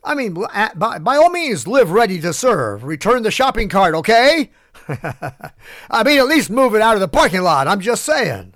I 0.03 0.15
mean, 0.15 0.35
by, 0.35 0.99
by 0.99 1.17
all 1.17 1.31
means, 1.31 1.67
live 1.67 1.91
ready 1.91 2.21
to 2.21 2.33
serve. 2.33 2.85
Return 2.85 3.23
the 3.23 3.31
shopping 3.31 3.71
cart, 3.71 3.95
okay? 3.95 4.51
I 4.89 6.03
mean, 6.05 6.19
at 6.19 6.27
least 6.27 6.51
move 6.51 6.75
it 6.75 6.83
out 6.83 6.95
of 6.95 7.01
the 7.01 7.09
parking 7.09 7.43
lot. 7.43 7.67
I'm 7.67 7.81
just 7.81 8.05
saying. 8.05 8.55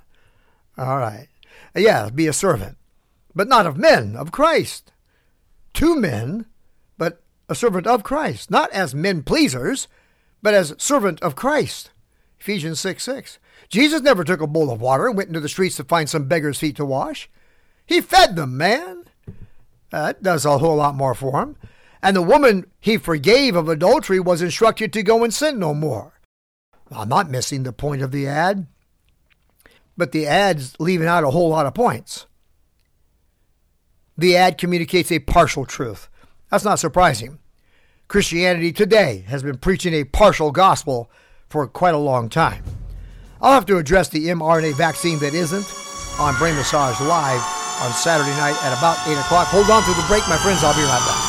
All 0.77 0.99
right. 0.99 1.29
Yeah, 1.75 2.11
be 2.11 2.27
a 2.27 2.33
servant, 2.33 2.77
but 3.35 3.49
not 3.49 3.67
of 3.67 3.79
men, 3.79 4.17
of 4.17 4.33
Christ. 4.33 4.93
To 5.75 5.97
men, 5.97 6.47
a 7.49 7.55
servant 7.55 7.87
of 7.87 8.03
Christ, 8.03 8.51
not 8.51 8.71
as 8.73 8.95
men 8.95 9.23
pleasers, 9.23 9.89
but 10.43 10.55
as 10.55 10.75
servant 10.79 11.21
of 11.23 11.37
Christ. 11.37 11.91
Ephesians 12.41 12.79
6 12.81 13.03
6. 13.03 13.39
Jesus 13.69 14.01
never 14.01 14.25
took 14.25 14.41
a 14.41 14.47
bowl 14.47 14.71
of 14.71 14.81
water 14.81 15.07
and 15.07 15.17
went 15.17 15.29
into 15.29 15.41
the 15.41 15.49
streets 15.49 15.77
to 15.77 15.85
find 15.85 16.09
some 16.09 16.29
beggar's 16.29 16.59
feet 16.59 16.77
to 16.77 16.85
wash. 16.85 17.29
He 17.85 18.01
fed 18.01 18.37
them, 18.37 18.57
man. 18.57 19.05
That 19.91 20.23
does 20.23 20.45
a 20.45 20.59
whole 20.59 20.77
lot 20.77 20.95
more 20.95 21.15
for 21.15 21.43
him. 21.43 21.57
And 22.03 22.15
the 22.15 22.23
woman 22.23 22.67
he 22.81 22.97
forgave 22.97 23.57
of 23.57 23.69
adultery 23.69 24.21
was 24.21 24.43
instructed 24.43 24.93
to 24.93 25.03
go 25.03 25.25
and 25.25 25.35
sin 25.35 25.59
no 25.59 25.75
more. 25.75 26.21
I'm 26.91 27.09
not 27.09 27.31
missing 27.31 27.65
the 27.65 27.73
point 27.73 28.03
of 28.03 28.13
the 28.13 28.27
ad, 28.27 28.67
but 29.97 30.13
the 30.13 30.27
ad's 30.27 30.75
leaving 30.79 31.09
out 31.09 31.25
a 31.25 31.31
whole 31.31 31.51
lot 31.51 31.67
of 31.67 31.75
points. 31.75 32.27
The 34.17 34.37
ad 34.37 34.59
communicates 34.59 35.13
a 35.13 35.19
partial 35.19 35.65
truth. 35.65 36.09
That's 36.51 36.65
not 36.65 36.79
surprising. 36.79 37.39
Christianity 38.09 38.73
today 38.73 39.25
has 39.29 39.43
been 39.43 39.59
preaching 39.59 39.93
a 39.93 40.05
partial 40.05 40.51
gospel 40.51 41.11
for 41.49 41.67
quite 41.67 41.95
a 41.95 41.99
long 41.99 42.29
time. 42.29 42.65
I'll 43.41 43.53
have 43.53 43.67
to 43.67 43.77
address 43.77 44.09
the 44.09 44.29
mRNA 44.29 44.75
vaccine 44.75 45.19
that 45.21 45.35
isn't 45.35 45.67
on 46.19 46.37
Brain 46.37 46.55
Massage 46.57 47.01
Live 47.01 47.43
on 47.83 47.93
Saturday 47.93 48.35
night 48.37 48.57
at 48.65 48.77
about 48.77 48.99
8 49.07 49.13
o'clock. 49.13 49.47
Hold 49.49 49.71
on 49.71 49.83
to 49.83 49.93
the 49.95 50.07
break, 50.09 50.27
my 50.29 50.39
friends. 50.39 50.65
I'll 50.65 50.75
be 50.75 50.83
right 50.83 51.05
back. 51.07 51.29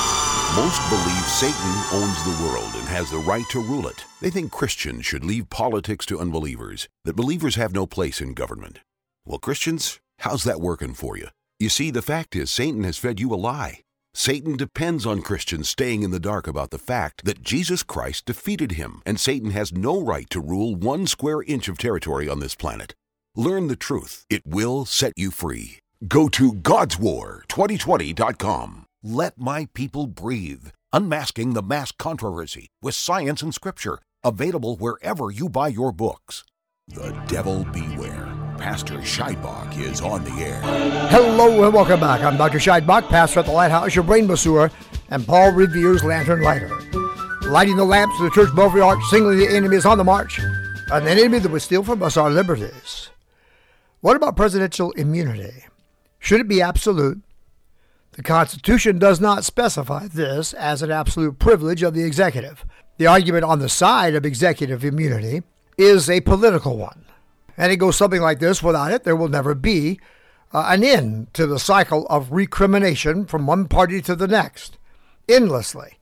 Most 0.56 0.82
believe 0.90 1.26
Satan 1.26 1.84
owns 1.94 2.24
the 2.24 2.44
world 2.44 2.72
and 2.74 2.88
has 2.88 3.12
the 3.12 3.20
right 3.20 3.46
to 3.52 3.60
rule 3.60 3.88
it. 3.88 4.04
They 4.20 4.32
think 4.32 4.52
Christians 4.52 5.06
should 5.06 5.24
leave 5.24 5.50
politics 5.50 6.06
to 6.08 6.20
unbelievers, 6.20 6.88
that 7.06 7.16
believers 7.16 7.56
have 7.56 7.74
no 7.74 7.86
place 7.86 8.20
in 8.20 8.34
government. 8.34 8.80
Well, 9.26 9.38
Christians, 9.38 10.00
how's 10.20 10.44
that 10.46 10.60
working 10.60 10.96
for 10.96 11.18
you? 11.18 11.28
You 11.60 11.70
see, 11.70 11.92
the 11.92 12.02
fact 12.02 12.36
is, 12.36 12.50
Satan 12.50 12.84
has 12.84 12.98
fed 12.98 13.20
you 13.20 13.32
a 13.32 13.36
lie. 13.36 13.82
Satan 14.13 14.56
depends 14.58 15.06
on 15.06 15.22
Christians 15.22 15.70
staying 15.70 16.04
in 16.04 16.12
the 16.12 16.20
dark 16.20 16.48
about 16.48 16.72
the 16.72 16.80
fact 16.80 17.24
that 17.25 17.44
Jesus 17.44 17.84
Christ 17.84 18.25
defeated 18.25 18.74
him, 18.74 19.01
and 19.06 19.18
Satan 19.20 19.51
has 19.51 19.72
no 19.72 20.01
right 20.01 20.28
to 20.32 20.42
rule 20.42 20.75
one 20.75 21.06
square 21.08 21.44
inch 21.44 21.68
of 21.68 21.78
territory 21.78 22.28
on 22.28 22.39
this 22.39 22.56
planet. 22.56 22.96
Learn 23.36 23.68
the 23.68 23.75
truth. 23.75 24.25
It 24.30 24.42
will 24.46 24.86
set 24.86 25.13
you 25.16 25.30
free. 25.32 25.78
Go 26.08 26.30
to 26.30 26.54
God'sWar2020.com. 26.54 28.86
Let 29.04 29.39
my 29.39 29.68
people 29.74 30.08
breathe. 30.08 30.70
Unmasking 30.92 31.54
the 31.54 31.62
mass 31.62 31.92
controversy 31.92 32.70
with 32.82 32.96
science 32.96 33.44
and 33.44 33.54
scripture. 33.54 34.00
Available 34.24 34.75
wherever 34.75 35.30
you 35.30 35.50
buy 35.50 35.68
your 35.68 35.92
books. 35.92 36.44
The 36.88 37.12
devil 37.28 37.63
beware. 37.66 38.28
Pastor 38.60 38.96
Scheidbach 38.98 39.78
is 39.80 40.01
on 40.01 40.25
the 40.25 40.32
air. 40.32 40.60
Hello 41.10 41.63
and 41.63 41.74
welcome 41.74 42.01
back. 42.01 42.22
I'm 42.22 42.36
Dr. 42.36 42.58
Scheidbach, 42.58 43.08
pastor 43.08 43.39
at 43.39 43.46
the 43.46 43.54
Lighthouse, 43.54 43.96
your 43.96 44.04
brain 44.04 44.28
masseur, 44.28 44.70
and 45.10 45.25
Paul 45.25 45.54
Revere's 45.54 46.04
lantern 46.04 46.42
lighter. 46.42 46.70
Lighting 47.44 47.78
the 47.78 47.86
lamps 47.86 48.20
of 48.20 48.25
the 48.25 48.32
church 48.32 48.54
belfry 48.54 48.82
arch, 48.82 49.00
singling 49.10 49.39
the 49.39 49.48
enemy 49.48 49.78
is 49.78 49.86
on 49.86 49.98
the 49.98 50.04
march. 50.04 50.39
An 50.92 51.08
enemy 51.08 51.39
that 51.39 51.50
would 51.50 51.62
steal 51.62 51.84
from 51.84 52.04
us 52.04 52.18
our 52.18 52.30
liberties. 52.30 53.10
What 54.01 54.18
about 54.18 54.36
presidential 54.36 54.92
immunity? 54.92 55.63
Should 56.20 56.42
it 56.42 56.50
be 56.50 56.62
absolute? 56.62 57.22
The 58.12 58.24
Constitution 58.24 59.00
does 59.00 59.22
not 59.22 59.46
specify 59.46 60.08
this 60.08 60.51
as 60.54 60.82
an 60.82 60.92
absolute 60.92 61.39
privilege 61.39 61.82
of 61.82 61.94
the 61.94 62.04
executive. 62.04 62.66
The 62.98 63.08
argument 63.08 63.46
on 63.46 63.60
the 63.60 63.70
side 63.70 64.16
of 64.16 64.25
executive 64.25 64.84
immunity 64.84 65.44
is 65.78 66.10
a 66.10 66.20
political 66.20 66.75
one. 66.75 67.06
And 67.60 67.74
it 67.74 67.78
goes 67.78 67.98
something 67.98 68.22
like 68.22 68.39
this 68.39 68.63
without 68.63 68.94
it, 68.94 69.04
there 69.04 69.18
will 69.18 69.28
never 69.28 69.54
be 69.54 70.00
uh, 70.54 70.68
an 70.70 70.82
end 70.82 71.34
to 71.34 71.46
the 71.46 71.60
cycle 71.60 72.08
of 72.08 72.32
recrimination 72.32 73.25
from 73.25 73.46
one 73.46 73.68
party 73.68 74.01
to 74.04 74.16
the 74.16 74.30
next, 74.30 74.78
endlessly, 75.28 75.98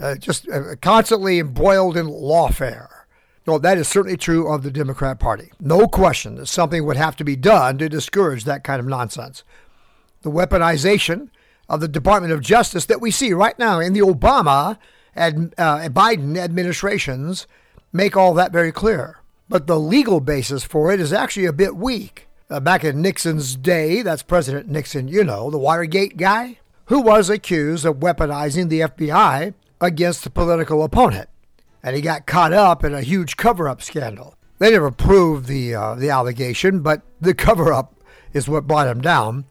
uh, 0.00 0.14
just 0.14 0.48
uh, 0.48 0.76
constantly 0.80 1.40
embroiled 1.40 1.96
in 1.96 2.06
lawfare. 2.06 2.88
Well, 3.44 3.58
that 3.58 3.78
is 3.78 3.88
certainly 3.88 4.16
true 4.16 4.46
of 4.46 4.62
the 4.62 4.70
Democrat 4.70 5.18
Party. 5.18 5.50
No 5.58 5.88
question 5.88 6.36
that 6.36 6.46
something 6.46 6.86
would 6.86 6.96
have 6.96 7.16
to 7.16 7.24
be 7.24 7.34
done 7.34 7.78
to 7.78 7.88
discourage 7.88 8.44
that 8.44 8.62
kind 8.62 8.78
of 8.78 8.86
nonsense. 8.86 9.42
The 10.22 10.30
weaponization 10.30 11.30
of 11.68 11.80
the 11.80 11.88
Department 11.88 12.32
of 12.32 12.40
Justice 12.40 12.86
that 12.86 13.00
we 13.00 13.10
see 13.10 13.32
right 13.32 13.58
now 13.58 13.80
in 13.80 13.92
the 13.92 14.00
Obama 14.00 14.78
and 15.16 15.52
uh, 15.58 15.88
Biden 15.88 16.38
administrations 16.38 17.48
make 17.92 18.16
all 18.16 18.32
that 18.34 18.52
very 18.52 18.70
clear. 18.70 19.18
But 19.52 19.66
the 19.66 19.78
legal 19.78 20.20
basis 20.20 20.64
for 20.64 20.90
it 20.94 20.98
is 20.98 21.12
actually 21.12 21.44
a 21.44 21.52
bit 21.52 21.76
weak. 21.76 22.26
Uh, 22.48 22.58
back 22.58 22.84
in 22.84 23.02
Nixon's 23.02 23.54
day, 23.54 24.00
that's 24.00 24.22
President 24.22 24.66
Nixon, 24.66 25.08
you 25.08 25.22
know, 25.24 25.50
the 25.50 25.58
Watergate 25.58 26.16
guy, 26.16 26.58
who 26.86 27.02
was 27.02 27.28
accused 27.28 27.84
of 27.84 27.96
weaponizing 27.96 28.70
the 28.70 28.80
FBI 28.80 29.52
against 29.78 30.24
a 30.24 30.30
political 30.30 30.82
opponent. 30.82 31.28
And 31.82 31.94
he 31.94 32.00
got 32.00 32.24
caught 32.24 32.54
up 32.54 32.82
in 32.82 32.94
a 32.94 33.02
huge 33.02 33.36
cover 33.36 33.68
up 33.68 33.82
scandal. 33.82 34.36
They 34.58 34.70
never 34.70 34.90
proved 34.90 35.48
the, 35.48 35.74
uh, 35.74 35.94
the 35.96 36.08
allegation, 36.08 36.80
but 36.80 37.02
the 37.20 37.34
cover 37.34 37.74
up 37.74 37.94
is 38.32 38.48
what 38.48 38.66
brought 38.66 38.88
him 38.88 39.02
down 39.02 39.44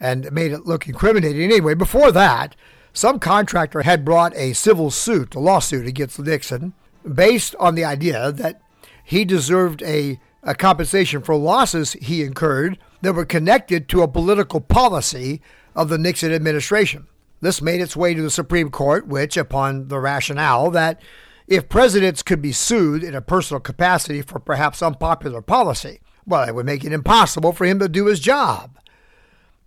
and 0.00 0.32
made 0.32 0.50
it 0.50 0.66
look 0.66 0.88
incriminating. 0.88 1.42
Anyway, 1.42 1.74
before 1.74 2.10
that, 2.10 2.56
some 2.92 3.20
contractor 3.20 3.82
had 3.82 4.04
brought 4.04 4.34
a 4.34 4.52
civil 4.52 4.90
suit, 4.90 5.36
a 5.36 5.38
lawsuit 5.38 5.86
against 5.86 6.18
Nixon, 6.18 6.72
based 7.04 7.54
on 7.60 7.76
the 7.76 7.84
idea 7.84 8.32
that 8.32 8.60
he 9.04 9.24
deserved 9.24 9.82
a, 9.82 10.18
a 10.42 10.54
compensation 10.54 11.22
for 11.22 11.36
losses 11.36 11.92
he 11.92 12.22
incurred 12.22 12.78
that 13.02 13.12
were 13.12 13.26
connected 13.26 13.88
to 13.88 14.02
a 14.02 14.08
political 14.08 14.60
policy 14.60 15.40
of 15.76 15.88
the 15.88 15.98
Nixon 15.98 16.32
administration. 16.32 17.06
This 17.40 17.60
made 17.60 17.82
its 17.82 17.94
way 17.94 18.14
to 18.14 18.22
the 18.22 18.30
Supreme 18.30 18.70
Court, 18.70 19.06
which, 19.06 19.36
upon 19.36 19.88
the 19.88 20.00
rationale 20.00 20.70
that 20.70 21.02
if 21.46 21.68
presidents 21.68 22.22
could 22.22 22.40
be 22.40 22.52
sued 22.52 23.04
in 23.04 23.14
a 23.14 23.20
personal 23.20 23.60
capacity 23.60 24.22
for 24.22 24.38
perhaps 24.38 24.82
unpopular 24.82 25.42
policy, 25.42 26.00
well, 26.26 26.48
it 26.48 26.54
would 26.54 26.64
make 26.64 26.84
it 26.84 26.92
impossible 26.92 27.52
for 27.52 27.66
him 27.66 27.78
to 27.80 27.88
do 27.88 28.06
his 28.06 28.20
job. 28.20 28.78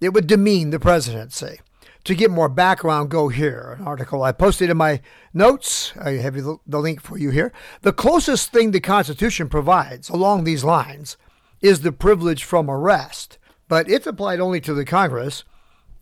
It 0.01 0.09
would 0.13 0.25
demean 0.25 0.71
the 0.71 0.79
presidency. 0.79 1.59
To 2.07 2.15
get 2.15 2.31
more 2.31 2.47
background, 2.47 3.09
go 3.09 3.27
here. 3.27 3.75
An 3.77 3.85
article 3.85 4.23
I 4.23 4.31
posted 4.31 4.69
in 4.69 4.77
my 4.77 5.01
notes. 5.33 5.91
I 5.99 6.11
have 6.11 6.35
the 6.35 6.79
link 6.79 7.01
for 7.01 7.17
you 7.17 7.31
here. 7.31 7.51
The 7.81 7.91
closest 7.91 8.53
thing 8.53 8.71
the 8.71 8.79
Constitution 8.79 9.49
provides 9.49 10.07
along 10.07 10.45
these 10.45 10.63
lines 10.63 11.17
is 11.59 11.81
the 11.81 11.91
privilege 11.91 12.45
from 12.45 12.71
arrest, 12.71 13.37
but 13.67 13.89
it's 13.89 14.07
applied 14.07 14.39
only 14.39 14.61
to 14.61 14.73
the 14.73 14.85
Congress, 14.85 15.43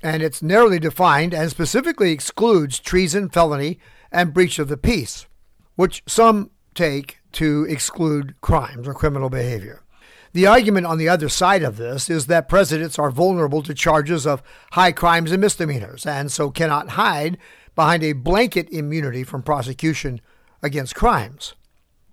and 0.04 0.22
it's 0.22 0.44
narrowly 0.44 0.78
defined 0.78 1.34
and 1.34 1.50
specifically 1.50 2.12
excludes 2.12 2.78
treason, 2.78 3.28
felony, 3.28 3.80
and 4.12 4.32
breach 4.32 4.60
of 4.60 4.68
the 4.68 4.78
peace, 4.78 5.26
which 5.74 6.04
some 6.06 6.52
take 6.76 7.18
to 7.32 7.66
exclude 7.68 8.40
crimes 8.42 8.88
or 8.88 8.94
criminal 8.94 9.32
behavior. 9.32 9.82
The 10.36 10.48
argument 10.48 10.86
on 10.86 10.98
the 10.98 11.08
other 11.08 11.30
side 11.30 11.64
of 11.64 11.78
this 11.78 12.10
is 12.10 12.28
that 12.28 12.50
presidents 12.50 13.00
are 13.00 13.10
vulnerable 13.10 13.64
to 13.64 13.74
charges 13.74 14.28
of 14.28 14.44
high 14.74 14.92
crimes 14.92 15.32
and 15.32 15.40
misdemeanors, 15.40 16.06
and 16.06 16.30
so 16.30 16.52
cannot 16.52 16.90
hide 16.90 17.38
behind 17.74 18.04
a 18.04 18.12
blanket 18.12 18.68
immunity 18.70 19.24
from 19.24 19.44
prosecution 19.44 20.20
against 20.62 20.94
crimes. 20.94 21.54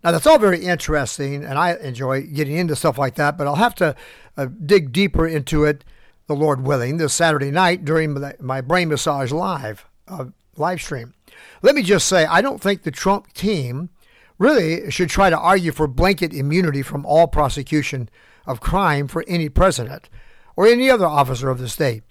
Now, 0.04 0.12
that's 0.12 0.24
all 0.24 0.38
very 0.38 0.64
interesting, 0.64 1.44
and 1.44 1.58
I 1.58 1.74
enjoy 1.74 2.22
getting 2.22 2.54
into 2.54 2.76
stuff 2.76 2.96
like 2.96 3.16
that, 3.16 3.36
but 3.36 3.48
I'll 3.48 3.56
have 3.56 3.74
to 3.74 3.96
uh, 4.36 4.46
dig 4.64 4.92
deeper 4.92 5.26
into 5.26 5.64
it, 5.64 5.82
the 6.28 6.36
Lord 6.36 6.62
willing, 6.62 6.98
this 6.98 7.14
Saturday 7.14 7.50
night 7.50 7.84
during 7.84 8.16
my 8.38 8.60
Brain 8.60 8.88
Massage 8.88 9.32
Live 9.32 9.84
uh, 10.06 10.26
live 10.56 10.80
stream. 10.80 11.14
Let 11.60 11.74
me 11.74 11.82
just 11.82 12.06
say, 12.06 12.24
I 12.26 12.40
don't 12.40 12.62
think 12.62 12.84
the 12.84 12.92
Trump 12.92 13.32
team 13.32 13.90
really 14.42 14.90
should 14.90 15.08
try 15.08 15.30
to 15.30 15.38
argue 15.38 15.70
for 15.70 15.86
blanket 15.86 16.34
immunity 16.34 16.82
from 16.82 17.06
all 17.06 17.28
prosecution 17.28 18.08
of 18.44 18.60
crime 18.60 19.06
for 19.06 19.24
any 19.28 19.48
president 19.48 20.10
or 20.56 20.66
any 20.66 20.90
other 20.90 21.06
officer 21.06 21.48
of 21.48 21.58
the 21.58 21.68
state. 21.68 22.02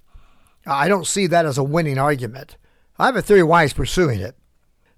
I 0.65 0.87
don't 0.87 1.05
see 1.05 1.27
that 1.27 1.45
as 1.45 1.57
a 1.57 1.63
winning 1.63 1.97
argument. 1.97 2.55
I 2.97 3.07
have 3.07 3.17
a 3.17 3.21
theory 3.21 3.43
why 3.43 3.63
he's 3.63 3.73
pursuing 3.73 4.21
it. 4.21 4.37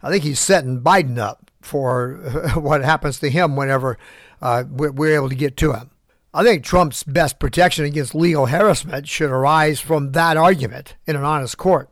I 0.02 0.10
think 0.10 0.24
he's 0.24 0.40
setting 0.40 0.82
Biden 0.82 1.18
up 1.18 1.50
for 1.62 2.52
what 2.56 2.84
happens 2.84 3.20
to 3.20 3.30
him 3.30 3.56
whenever 3.56 3.98
uh, 4.42 4.66
we're 4.70 5.16
able 5.16 5.30
to 5.30 5.36
get 5.36 5.58
to 5.58 5.74
him. 5.74 5.90
I 6.36 6.44
think 6.44 6.64
Trump's 6.64 7.04
best 7.04 7.40
protection 7.40 7.86
against 7.86 8.14
legal 8.14 8.48
harassment 8.48 9.08
should 9.08 9.30
arise 9.30 9.80
from 9.80 10.12
that 10.12 10.38
argument 10.38 10.96
in 11.08 11.16
an 11.16 11.24
honest 11.24 11.58
court. 11.58 11.92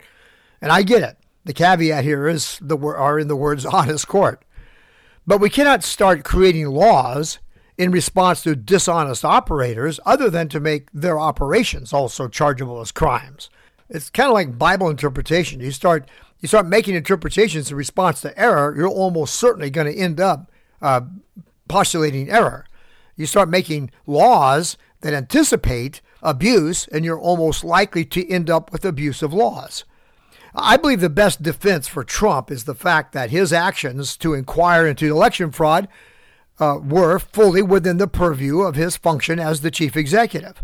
And 0.62 0.71
I 0.71 0.83
get 0.83 1.03
it. 1.03 1.17
The 1.45 1.53
caveat 1.53 2.03
here 2.03 2.27
is 2.27 2.60
the 2.62 2.77
are 2.77 3.17
in 3.17 3.27
the 3.27 3.36
words 3.36 3.65
honest 3.79 4.07
court. 4.07 4.43
But 5.25 5.40
we 5.40 5.50
cannot 5.50 5.84
start 5.84 6.24
creating 6.24 6.68
laws 6.68 7.40
in 7.78 7.92
response 7.92 8.44
to 8.44 8.56
dishonest 8.56 9.24
operators 9.24 10.00
other 10.06 10.30
than 10.30 10.50
to 10.50 10.60
make 10.60 10.92
their 10.92 11.20
operations 11.20 11.94
also 11.94 12.28
chargeable 12.28 12.82
as 12.82 12.92
crimes. 12.92 13.50
It's 13.90 14.10
kind 14.10 14.28
of 14.28 14.34
like 14.34 14.58
Bible 14.58 14.90
interpretation. 14.90 15.60
You 15.60 15.72
start 15.72 16.10
you 16.40 16.48
start 16.48 16.66
making 16.66 16.96
interpretations 16.96 17.70
in 17.70 17.78
response 17.78 18.22
to 18.22 18.38
error, 18.38 18.74
you're 18.75 18.88
almost 18.88 19.36
certainly 19.36 19.70
going 19.70 19.86
to 19.86 19.98
end 19.98 20.20
up 20.20 20.51
uh, 20.82 21.01
postulating 21.68 22.32
error. 22.32 22.66
You 23.16 23.28
start 23.28 23.48
making 23.48 23.92
laws 24.08 24.75
that 25.01 25.13
anticipate 25.13 26.01
abuse, 26.24 26.88
and 26.88 27.06
you're 27.06 27.20
almost 27.20 27.63
likely 27.63 28.06
to 28.06 28.28
end 28.28 28.50
up 28.50 28.72
with 28.72 28.86
abusive 28.86 29.34
laws. 29.34 29.84
I 30.53 30.77
believe 30.77 31.00
the 31.00 31.10
best 31.10 31.41
defense 31.41 31.88
for 31.88 32.03
Trump 32.03 32.51
is 32.51 32.65
the 32.65 32.75
fact 32.75 33.13
that 33.13 33.29
his 33.29 33.53
actions 33.53 34.17
to 34.17 34.34
inquire 34.34 34.86
into 34.86 35.10
election 35.10 35.51
fraud 35.51 35.88
uh, 36.60 36.77
were 36.84 37.20
fully 37.20 37.62
within 37.62 37.98
the 37.98 38.08
purview 38.08 38.62
of 38.62 38.75
his 38.75 38.98
function 38.98 39.39
as 39.39 39.62
the 39.62 39.72
chief 39.72 39.96
executive. 39.96 40.63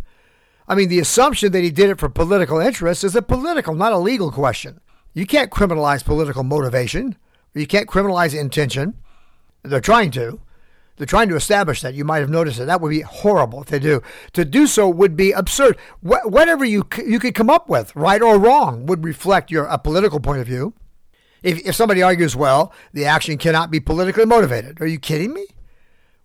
I 0.68 0.76
mean, 0.76 0.90
the 0.90 1.00
assumption 1.00 1.54
that 1.54 1.64
he 1.64 1.72
did 1.72 1.90
it 1.90 2.00
for 2.00 2.10
political 2.10 2.60
interest 2.60 3.04
is 3.04 3.16
a 3.16 3.22
political, 3.22 3.74
not 3.74 3.94
a 3.94 3.98
legal 3.98 4.32
question. 4.32 4.82
You 5.14 5.26
can't 5.26 5.50
criminalize 5.50 6.04
political 6.04 6.44
motivation. 6.44 7.16
You 7.54 7.66
can't 7.66 7.88
criminalize 7.88 8.38
intention. 8.38 8.96
They're 9.64 9.80
trying 9.80 10.12
to. 10.12 10.42
They're 10.98 11.06
trying 11.06 11.30
to 11.30 11.36
establish 11.36 11.82
that. 11.82 11.94
You 11.94 12.04
might 12.04 12.20
have 12.20 12.30
noticed 12.30 12.58
that. 12.58 12.66
That 12.66 12.82
would 12.82 12.90
be 12.90 13.02
horrible 13.02 13.62
if 13.62 13.68
they 13.68 13.80
do. 13.80 14.02
To 14.34 14.44
do 14.44 14.68
so 14.68 14.90
would 14.90 15.16
be 15.16 15.32
absurd. 15.32 15.78
Wh- 16.02 16.26
whatever 16.26 16.66
you 16.66 16.88
you 17.06 17.20
could 17.20 17.36
come 17.36 17.50
up 17.50 17.70
with, 17.70 17.96
right 17.96 18.22
or 18.22 18.40
wrong, 18.40 18.86
would 18.88 19.06
reflect 19.06 19.52
your 19.52 19.66
a 19.66 19.78
political 19.78 20.20
point 20.20 20.42
of 20.42 20.48
view. 20.48 20.74
If, 21.44 21.60
if 21.68 21.76
somebody 21.76 22.02
argues, 22.02 22.36
well, 22.36 22.74
the 22.94 23.06
action 23.06 23.38
cannot 23.38 23.70
be 23.70 23.80
politically 23.80 24.26
motivated, 24.26 24.82
are 24.82 24.88
you 24.88 25.00
kidding 25.00 25.34
me? 25.34 25.46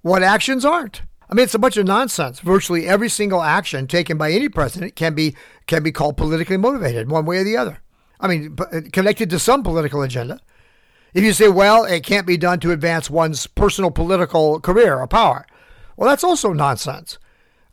What 0.01 0.23
actions 0.23 0.65
aren't? 0.65 1.03
I 1.29 1.35
mean, 1.35 1.45
it's 1.45 1.55
a 1.55 1.59
bunch 1.59 1.77
of 1.77 1.87
nonsense. 1.87 2.41
Virtually 2.41 2.87
every 2.87 3.09
single 3.09 3.43
action 3.43 3.87
taken 3.87 4.19
by 4.19 4.33
any 4.33 4.49
president 4.49 4.97
can 4.97 5.15
be 5.15 5.37
can 5.67 5.83
be 5.83 5.93
called 5.93 6.17
politically 6.17 6.57
motivated, 6.57 7.11
one 7.11 7.25
way 7.25 7.39
or 7.39 7.45
the 7.45 7.57
other. 7.57 7.79
I 8.21 8.29
mean, 8.29 8.57
connected 8.93 9.31
to 9.31 9.39
some 9.39 9.63
political 9.63 10.03
agenda. 10.03 10.41
If 11.15 11.25
you 11.25 11.33
say, 11.33 11.49
well, 11.49 11.85
it 11.85 12.05
can't 12.05 12.27
be 12.27 12.37
done 12.37 12.61
to 12.61 12.73
advance 12.73 13.11
one's 13.11 13.47
personal 13.47 13.91
political 13.91 14.61
career 14.61 14.99
or 14.99 15.07
power, 15.07 15.47
well, 15.97 16.09
that's 16.09 16.25
also 16.25 16.53
nonsense. 16.53 17.19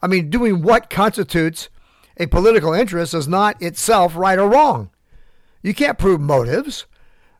I 0.02 0.08
mean, 0.08 0.30
doing 0.30 0.62
what 0.62 0.90
constitutes 0.90 1.70
a 2.18 2.28
political 2.28 2.74
interest 2.74 3.14
is 3.14 3.28
not 3.28 3.62
itself 3.62 4.16
right 4.16 4.38
or 4.38 4.50
wrong. 4.50 4.90
You 5.62 5.74
can't 5.74 5.98
prove 5.98 6.20
motives. 6.20 6.86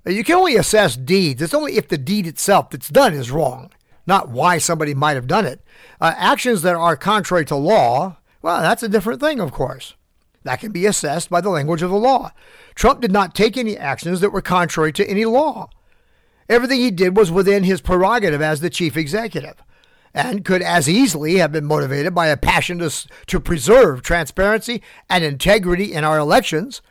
You 0.06 0.24
can 0.24 0.36
only 0.36 0.56
assess 0.56 0.96
deeds. 0.96 1.42
It's 1.42 1.54
only 1.54 1.76
if 1.76 1.90
the 1.90 1.98
deed 1.98 2.28
itself 2.28 2.70
that's 2.70 2.90
done 2.90 3.14
is 3.14 3.32
wrong 3.32 3.72
not 4.10 4.28
why 4.28 4.58
somebody 4.58 4.94
might 4.94 5.16
have 5.16 5.28
done 5.28 5.46
it. 5.46 5.62
Uh, 6.02 6.14
actions 6.18 6.64
that 6.64 6.76
are 6.76 6.98
contrary 6.98 7.46
to 7.46 7.56
law, 7.56 8.18
well, 8.42 8.60
that's 8.60 8.84
a 8.84 8.90
different 8.90 9.22
thing, 9.22 9.40
of 9.40 9.54
course. 9.54 9.94
That 10.44 10.60
can 10.60 10.74
be 10.74 10.86
assessed 10.86 11.30
by 11.30 11.40
the 11.40 11.50
language 11.50 11.82
of 11.82 11.92
the 11.92 11.96
law. 11.96 12.32
Trump 12.76 13.00
did 13.00 13.12
not 13.12 13.36
take 13.36 13.56
any 13.56 13.78
actions 13.78 14.20
that 14.20 14.32
were 14.32 14.42
contrary 14.42 14.92
to 14.94 15.10
any 15.10 15.24
law. 15.24 15.70
Everything 16.50 16.80
he 16.80 16.92
did 16.92 17.16
was 17.16 17.32
within 17.32 17.64
his 17.64 17.80
prerogative 17.80 18.42
as 18.42 18.60
the 18.60 18.72
chief 18.72 18.98
executive 18.98 19.64
and 20.14 20.44
could 20.44 20.64
as 20.64 20.90
easily 20.90 21.36
have 21.36 21.52
been 21.52 21.66
motivated 21.66 22.16
by 22.16 22.28
a 22.28 22.38
passion 22.38 22.80
to, 22.80 22.90
to 23.28 23.40
preserve 23.40 24.02
transparency 24.02 24.82
and 25.08 25.24
integrity 25.24 25.94
in 25.94 26.04
our 26.04 26.18
elections 26.18 26.82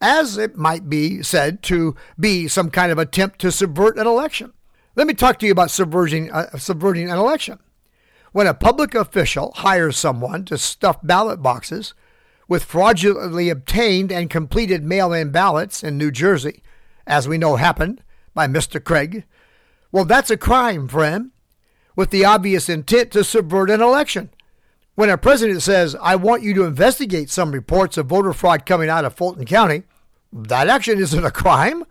as 0.00 0.36
it 0.36 0.56
might 0.56 0.88
be 0.90 1.22
said 1.22 1.62
to 1.62 1.94
be 2.18 2.48
some 2.48 2.70
kind 2.70 2.92
of 2.92 2.98
attempt 2.98 3.38
to 3.38 3.52
subvert 3.52 3.96
an 3.96 4.06
election. 4.06 4.52
Let 4.94 5.06
me 5.06 5.14
talk 5.14 5.38
to 5.38 5.46
you 5.46 5.52
about 5.52 5.70
subverting, 5.70 6.30
uh, 6.30 6.58
subverting 6.58 7.10
an 7.10 7.18
election. 7.18 7.58
When 8.32 8.46
a 8.46 8.54
public 8.54 8.94
official 8.94 9.52
hires 9.56 9.96
someone 9.96 10.44
to 10.46 10.58
stuff 10.58 10.98
ballot 11.02 11.40
boxes 11.42 11.94
with 12.48 12.64
fraudulently 12.64 13.48
obtained 13.48 14.12
and 14.12 14.28
completed 14.28 14.84
mail 14.84 15.12
in 15.12 15.30
ballots 15.30 15.82
in 15.82 15.96
New 15.96 16.10
Jersey, 16.10 16.62
as 17.06 17.26
we 17.26 17.38
know 17.38 17.56
happened 17.56 18.02
by 18.36 18.46
Mr. 18.46 18.84
Craig, 18.84 19.24
well, 19.90 20.04
that's 20.04 20.30
a 20.30 20.36
crime, 20.36 20.86
friend, 20.86 21.30
with 21.96 22.10
the 22.10 22.24
obvious 22.24 22.68
intent 22.68 23.10
to 23.12 23.24
subvert 23.24 23.70
an 23.70 23.80
election. 23.80 24.28
When 24.94 25.08
a 25.08 25.16
president 25.16 25.62
says, 25.62 25.96
I 26.00 26.16
want 26.16 26.42
you 26.42 26.54
to 26.54 26.64
investigate 26.64 27.30
some 27.30 27.50
reports 27.50 27.96
of 27.96 28.06
voter 28.06 28.34
fraud 28.34 28.66
coming 28.66 28.90
out 28.90 29.06
of 29.06 29.14
Fulton 29.14 29.46
County, 29.46 29.84
that 30.32 30.68
action 30.68 30.98
isn't 30.98 31.24
a 31.24 31.30
crime. 31.30 31.84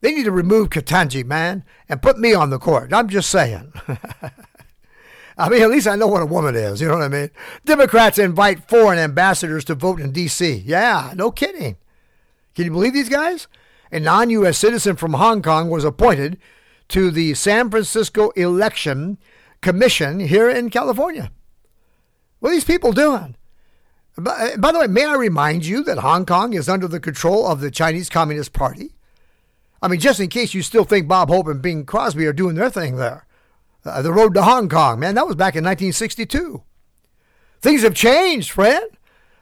They 0.00 0.12
need 0.12 0.24
to 0.24 0.32
remove 0.32 0.70
Ketanji, 0.70 1.24
man, 1.24 1.64
and 1.88 2.02
put 2.02 2.18
me 2.18 2.34
on 2.34 2.50
the 2.50 2.58
court. 2.58 2.92
I'm 2.92 3.08
just 3.08 3.30
saying. 3.30 3.72
I 5.38 5.48
mean, 5.48 5.62
at 5.62 5.70
least 5.70 5.86
I 5.86 5.94
know 5.94 6.08
what 6.08 6.22
a 6.22 6.26
woman 6.26 6.56
is. 6.56 6.80
You 6.80 6.88
know 6.88 6.94
what 6.94 7.04
I 7.04 7.08
mean? 7.08 7.30
Democrats 7.64 8.18
invite 8.18 8.68
foreign 8.68 8.98
ambassadors 8.98 9.64
to 9.66 9.76
vote 9.76 10.00
in 10.00 10.10
D.C. 10.10 10.64
Yeah, 10.66 11.12
no 11.14 11.30
kidding. 11.30 11.76
Can 12.56 12.64
you 12.64 12.72
believe 12.72 12.92
these 12.92 13.08
guys? 13.08 13.46
A 13.92 14.00
non 14.00 14.30
U.S. 14.30 14.58
citizen 14.58 14.96
from 14.96 15.14
Hong 15.14 15.42
Kong 15.42 15.68
was 15.68 15.84
appointed 15.84 16.38
to 16.88 17.10
the 17.10 17.34
San 17.34 17.70
Francisco 17.70 18.30
Election 18.30 19.18
Commission 19.60 20.20
here 20.20 20.48
in 20.48 20.70
California. 20.70 21.30
What 22.38 22.50
are 22.50 22.54
these 22.54 22.64
people 22.64 22.92
doing? 22.92 23.36
By, 24.16 24.56
by 24.56 24.72
the 24.72 24.80
way, 24.80 24.86
may 24.86 25.04
I 25.04 25.14
remind 25.14 25.66
you 25.66 25.84
that 25.84 25.98
Hong 25.98 26.26
Kong 26.26 26.52
is 26.52 26.68
under 26.68 26.88
the 26.88 27.00
control 27.00 27.46
of 27.46 27.60
the 27.60 27.70
Chinese 27.70 28.08
Communist 28.08 28.52
Party? 28.52 28.94
I 29.82 29.88
mean, 29.88 30.00
just 30.00 30.20
in 30.20 30.28
case 30.28 30.52
you 30.52 30.62
still 30.62 30.84
think 30.84 31.08
Bob 31.08 31.28
Hope 31.28 31.46
and 31.46 31.62
Bing 31.62 31.84
Crosby 31.86 32.26
are 32.26 32.32
doing 32.32 32.54
their 32.54 32.70
thing 32.70 32.96
there. 32.96 33.26
Uh, 33.84 34.02
the 34.02 34.12
road 34.12 34.34
to 34.34 34.42
Hong 34.42 34.68
Kong, 34.68 35.00
man, 35.00 35.14
that 35.14 35.26
was 35.26 35.36
back 35.36 35.54
in 35.54 35.64
1962. 35.64 36.62
Things 37.60 37.82
have 37.82 37.94
changed, 37.94 38.50
friend. 38.50 38.84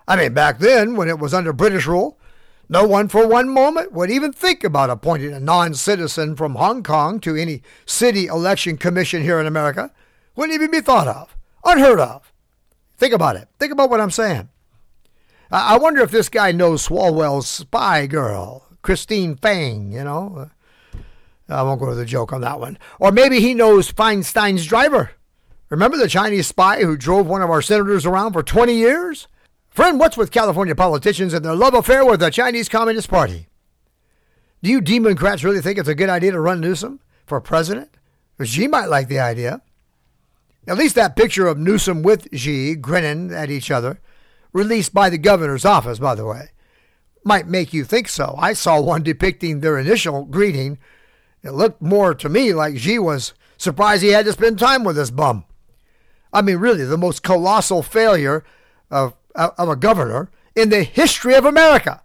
I 0.06 0.16
mean, 0.16 0.32
back 0.32 0.58
then, 0.58 0.96
when 0.96 1.08
it 1.08 1.18
was 1.18 1.34
under 1.34 1.52
British 1.52 1.86
rule, 1.86 2.18
no 2.68 2.86
one 2.86 3.08
for 3.08 3.26
one 3.26 3.48
moment 3.48 3.92
would 3.92 4.10
even 4.10 4.32
think 4.32 4.62
about 4.62 4.90
appointing 4.90 5.32
a 5.32 5.40
non 5.40 5.74
citizen 5.74 6.36
from 6.36 6.56
Hong 6.56 6.82
Kong 6.82 7.18
to 7.20 7.34
any 7.34 7.62
city 7.86 8.26
election 8.26 8.76
commission 8.76 9.22
here 9.22 9.40
in 9.40 9.46
America. 9.46 9.90
Wouldn't 10.36 10.54
even 10.54 10.70
be 10.70 10.80
thought 10.80 11.08
of. 11.08 11.36
Unheard 11.64 12.00
of. 12.00 12.32
Think 12.96 13.14
about 13.14 13.36
it. 13.36 13.48
Think 13.58 13.72
about 13.72 13.90
what 13.90 14.00
I'm 14.00 14.10
saying. 14.10 14.48
I 15.50 15.78
wonder 15.78 16.02
if 16.02 16.10
this 16.10 16.28
guy 16.28 16.52
knows 16.52 16.86
Swalwell's 16.86 17.48
spy 17.48 18.06
girl. 18.06 18.66
Christine 18.82 19.36
Fang, 19.36 19.92
you 19.92 20.04
know. 20.04 20.50
Uh, 20.98 20.98
I 21.48 21.62
won't 21.62 21.80
go 21.80 21.88
to 21.88 21.94
the 21.94 22.04
joke 22.04 22.32
on 22.32 22.42
that 22.42 22.60
one. 22.60 22.78
Or 23.00 23.10
maybe 23.10 23.40
he 23.40 23.54
knows 23.54 23.90
Feinstein's 23.90 24.66
driver. 24.66 25.12
Remember 25.70 25.96
the 25.96 26.08
Chinese 26.08 26.48
spy 26.48 26.82
who 26.82 26.96
drove 26.96 27.26
one 27.26 27.40
of 27.42 27.50
our 27.50 27.62
senators 27.62 28.04
around 28.04 28.34
for 28.34 28.42
20 28.42 28.74
years? 28.74 29.26
Friend, 29.78 29.96
what's 29.96 30.16
with 30.16 30.32
California 30.32 30.74
politicians 30.74 31.32
and 31.32 31.44
their 31.44 31.54
love 31.54 31.72
affair 31.72 32.04
with 32.04 32.18
the 32.18 32.30
Chinese 32.30 32.68
Communist 32.68 33.08
Party? 33.08 33.46
Do 34.60 34.72
you 34.72 34.80
Democrats 34.80 35.44
really 35.44 35.60
think 35.60 35.78
it's 35.78 35.88
a 35.88 35.94
good 35.94 36.08
idea 36.08 36.32
to 36.32 36.40
run 36.40 36.60
Newsom 36.60 36.98
for 37.26 37.40
president? 37.40 37.96
Xi 38.42 38.66
might 38.66 38.86
like 38.86 39.06
the 39.06 39.20
idea. 39.20 39.62
At 40.66 40.78
least 40.78 40.96
that 40.96 41.14
picture 41.14 41.46
of 41.46 41.58
Newsom 41.58 42.02
with 42.02 42.26
Xi 42.36 42.74
grinning 42.74 43.32
at 43.32 43.52
each 43.52 43.70
other, 43.70 44.00
released 44.52 44.92
by 44.92 45.10
the 45.10 45.16
governor's 45.16 45.64
office, 45.64 46.00
by 46.00 46.16
the 46.16 46.26
way, 46.26 46.48
might 47.22 47.46
make 47.46 47.72
you 47.72 47.84
think 47.84 48.08
so. 48.08 48.34
I 48.36 48.54
saw 48.54 48.80
one 48.80 49.04
depicting 49.04 49.60
their 49.60 49.78
initial 49.78 50.24
greeting. 50.24 50.78
It 51.44 51.52
looked 51.52 51.80
more 51.80 52.16
to 52.16 52.28
me 52.28 52.52
like 52.52 52.78
Xi 52.78 52.98
was 52.98 53.32
surprised 53.56 54.02
he 54.02 54.08
had 54.08 54.24
to 54.24 54.32
spend 54.32 54.58
time 54.58 54.82
with 54.82 54.96
this 54.96 55.12
bum. 55.12 55.44
I 56.32 56.42
mean, 56.42 56.56
really, 56.56 56.84
the 56.84 56.98
most 56.98 57.22
colossal 57.22 57.84
failure 57.84 58.42
of, 58.90 59.14
of 59.34 59.68
a 59.68 59.76
governor 59.76 60.30
in 60.54 60.70
the 60.70 60.82
history 60.82 61.34
of 61.34 61.44
America. 61.44 62.02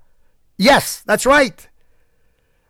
Yes, 0.57 1.01
that's 1.05 1.25
right. 1.25 1.67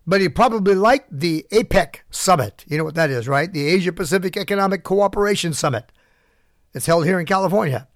But 0.05 0.21
he 0.21 0.29
probably 0.29 0.75
liked 0.75 1.07
the 1.17 1.45
APEC 1.51 1.97
summit. 2.09 2.65
You 2.67 2.77
know 2.77 2.83
what 2.83 2.95
that 2.95 3.09
is, 3.09 3.27
right? 3.27 3.51
The 3.51 3.67
Asia 3.67 3.93
Pacific 3.93 4.35
Economic 4.35 4.83
Cooperation 4.83 5.53
Summit. 5.53 5.91
It's 6.73 6.85
held 6.85 7.05
here 7.05 7.19
in 7.19 7.25
California. 7.25 7.87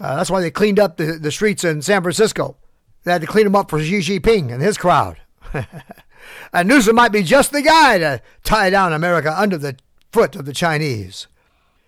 Uh, 0.00 0.16
that's 0.16 0.30
why 0.30 0.40
they 0.40 0.50
cleaned 0.50 0.78
up 0.78 0.96
the, 0.96 1.12
the 1.12 1.32
streets 1.32 1.64
in 1.64 1.82
San 1.82 2.02
Francisco. 2.02 2.56
They 3.04 3.12
had 3.12 3.22
to 3.22 3.26
clean 3.26 3.44
them 3.44 3.56
up 3.56 3.70
for 3.70 3.82
Xi 3.82 3.98
Jinping 3.98 4.52
and 4.52 4.62
his 4.62 4.78
crowd. 4.78 5.18
and 6.52 6.68
Newsom 6.68 6.96
might 6.96 7.12
be 7.12 7.22
just 7.22 7.52
the 7.52 7.62
guy 7.62 7.98
to 7.98 8.22
tie 8.44 8.70
down 8.70 8.92
America 8.92 9.34
under 9.36 9.58
the 9.58 9.76
foot 10.12 10.36
of 10.36 10.44
the 10.44 10.52
Chinese. 10.52 11.26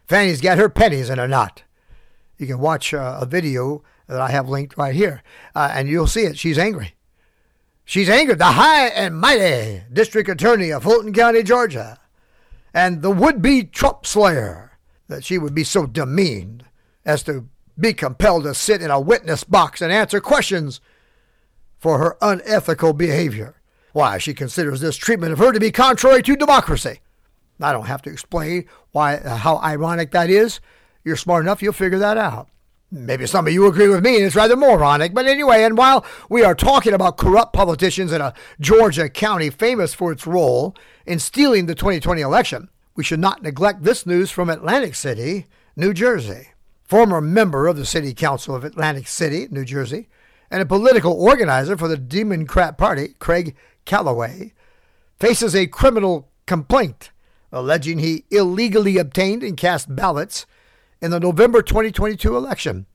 Fani's 0.08 0.40
got 0.40 0.58
her 0.58 0.68
pennies 0.68 1.10
in 1.10 1.18
a 1.18 1.28
knot. 1.28 1.62
You 2.36 2.46
can 2.46 2.58
watch 2.58 2.92
uh, 2.92 3.18
a 3.20 3.26
video 3.26 3.82
that 4.10 4.20
I 4.20 4.30
have 4.30 4.48
linked 4.48 4.76
right 4.76 4.94
here, 4.94 5.22
uh, 5.54 5.70
and 5.72 5.88
you'll 5.88 6.08
see 6.08 6.22
it. 6.22 6.36
She's 6.36 6.58
angry. 6.58 6.94
She's 7.84 8.08
angered 8.08 8.38
the 8.38 8.44
high 8.44 8.88
and 8.88 9.18
mighty 9.18 9.82
district 9.92 10.28
attorney 10.28 10.70
of 10.70 10.82
Fulton 10.82 11.12
County, 11.12 11.42
Georgia, 11.42 11.98
and 12.74 13.02
the 13.02 13.10
would 13.10 13.40
be 13.40 13.62
Trump 13.62 14.04
slayer 14.04 14.78
that 15.06 15.24
she 15.24 15.38
would 15.38 15.54
be 15.54 15.64
so 15.64 15.86
demeaned 15.86 16.64
as 17.04 17.22
to 17.24 17.48
be 17.78 17.92
compelled 17.92 18.44
to 18.44 18.54
sit 18.54 18.82
in 18.82 18.90
a 18.90 19.00
witness 19.00 19.44
box 19.44 19.80
and 19.80 19.92
answer 19.92 20.20
questions 20.20 20.80
for 21.78 21.98
her 21.98 22.16
unethical 22.20 22.92
behavior. 22.92 23.60
Why, 23.92 24.18
she 24.18 24.34
considers 24.34 24.80
this 24.80 24.96
treatment 24.96 25.32
of 25.32 25.38
her 25.38 25.52
to 25.52 25.60
be 25.60 25.72
contrary 25.72 26.22
to 26.22 26.36
democracy. 26.36 27.00
I 27.60 27.72
don't 27.72 27.86
have 27.86 28.02
to 28.02 28.10
explain 28.10 28.66
why 28.92 29.18
how 29.18 29.58
ironic 29.58 30.10
that 30.12 30.30
is. 30.30 30.60
You're 31.04 31.16
smart 31.16 31.44
enough, 31.44 31.62
you'll 31.62 31.72
figure 31.72 31.98
that 31.98 32.18
out. 32.18 32.48
Maybe 32.92 33.26
some 33.26 33.46
of 33.46 33.52
you 33.52 33.66
agree 33.66 33.88
with 33.88 34.04
me, 34.04 34.16
and 34.16 34.24
it's 34.24 34.34
rather 34.34 34.56
moronic. 34.56 35.14
But 35.14 35.26
anyway, 35.26 35.62
and 35.62 35.78
while 35.78 36.04
we 36.28 36.42
are 36.42 36.56
talking 36.56 36.92
about 36.92 37.16
corrupt 37.16 37.52
politicians 37.52 38.12
in 38.12 38.20
a 38.20 38.34
Georgia 38.58 39.08
county 39.08 39.48
famous 39.48 39.94
for 39.94 40.10
its 40.10 40.26
role 40.26 40.74
in 41.06 41.20
stealing 41.20 41.66
the 41.66 41.76
2020 41.76 42.20
election, 42.20 42.68
we 42.96 43.04
should 43.04 43.20
not 43.20 43.42
neglect 43.42 43.84
this 43.84 44.06
news 44.06 44.32
from 44.32 44.50
Atlantic 44.50 44.96
City, 44.96 45.46
New 45.76 45.94
Jersey. 45.94 46.48
Former 46.82 47.20
member 47.20 47.68
of 47.68 47.76
the 47.76 47.86
City 47.86 48.12
Council 48.12 48.56
of 48.56 48.64
Atlantic 48.64 49.06
City, 49.06 49.46
New 49.50 49.64
Jersey, 49.64 50.08
and 50.50 50.60
a 50.60 50.66
political 50.66 51.12
organizer 51.12 51.76
for 51.76 51.86
the 51.86 51.96
Democrat 51.96 52.76
Party, 52.76 53.14
Craig 53.20 53.54
Callaway, 53.84 54.52
faces 55.20 55.54
a 55.54 55.68
criminal 55.68 56.28
complaint 56.46 57.12
alleging 57.52 57.98
he 57.98 58.24
illegally 58.30 58.98
obtained 58.98 59.42
and 59.42 59.56
cast 59.56 59.94
ballots 59.94 60.46
in 61.00 61.10
the 61.10 61.20
November 61.20 61.62
2022 61.62 62.36
election. 62.36 62.86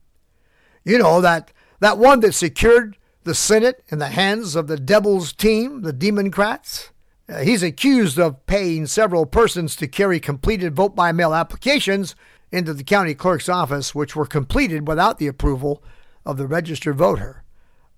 You 0.84 0.98
know, 0.98 1.20
that, 1.20 1.52
that 1.80 1.98
one 1.98 2.20
that 2.20 2.32
secured 2.32 2.96
the 3.24 3.34
Senate 3.34 3.82
in 3.88 3.98
the 3.98 4.08
hands 4.08 4.54
of 4.54 4.68
the 4.68 4.78
devil's 4.78 5.32
team, 5.32 5.82
the 5.82 5.92
Democrats. 5.92 6.90
Uh, 7.28 7.38
he's 7.38 7.62
accused 7.62 8.18
of 8.18 8.46
paying 8.46 8.86
several 8.86 9.26
persons 9.26 9.74
to 9.76 9.88
carry 9.88 10.20
completed 10.20 10.76
vote 10.76 10.94
by 10.94 11.10
mail 11.10 11.34
applications 11.34 12.14
into 12.52 12.72
the 12.72 12.84
county 12.84 13.14
clerk's 13.14 13.48
office, 13.48 13.94
which 13.94 14.14
were 14.14 14.26
completed 14.26 14.86
without 14.86 15.18
the 15.18 15.26
approval 15.26 15.82
of 16.24 16.36
the 16.36 16.46
registered 16.46 16.96
voter. 16.96 17.42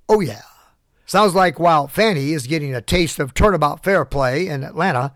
Oh, 0.09 0.21
yeah. 0.21 0.43
Sounds 1.05 1.35
like 1.35 1.59
while 1.59 1.89
Fani 1.89 2.33
is 2.33 2.47
getting 2.47 2.75
a 2.75 2.81
taste 2.81 3.19
of 3.19 3.35
turnabout 3.35 3.85
fair 3.85 4.05
play 4.05 4.47
in 4.47 4.65
Atlanta, 4.65 5.15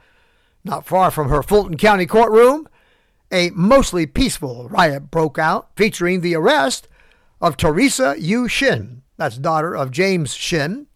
not 0.65 0.87
far 0.87 1.11
from 1.11 1.29
her 1.29 1.43
Fulton 1.43 1.77
County 1.77 2.07
courtroom, 2.07 2.69
a 3.33 3.51
mostly 3.51 4.07
peaceful 4.07 4.69
riot 4.69 5.11
broke 5.11 5.39
out 5.39 5.71
featuring 5.75 6.21
the 6.21 6.37
arrest 6.37 6.87
of 7.41 7.57
Teresa 7.57 8.15
Yu 8.19 8.47
Shin, 8.47 9.03
that's 9.17 9.39
daughter 9.39 9.75
of 9.75 9.91
James 9.91 10.35
Shin, 10.35 10.87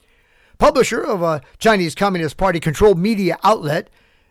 publisher 0.59 1.01
of 1.01 1.23
a 1.23 1.41
Chinese 1.59 1.95
Communist 1.95 2.37
Party 2.37 2.61
controlled 2.61 2.99
media 2.99 3.39
outlet 3.43 3.91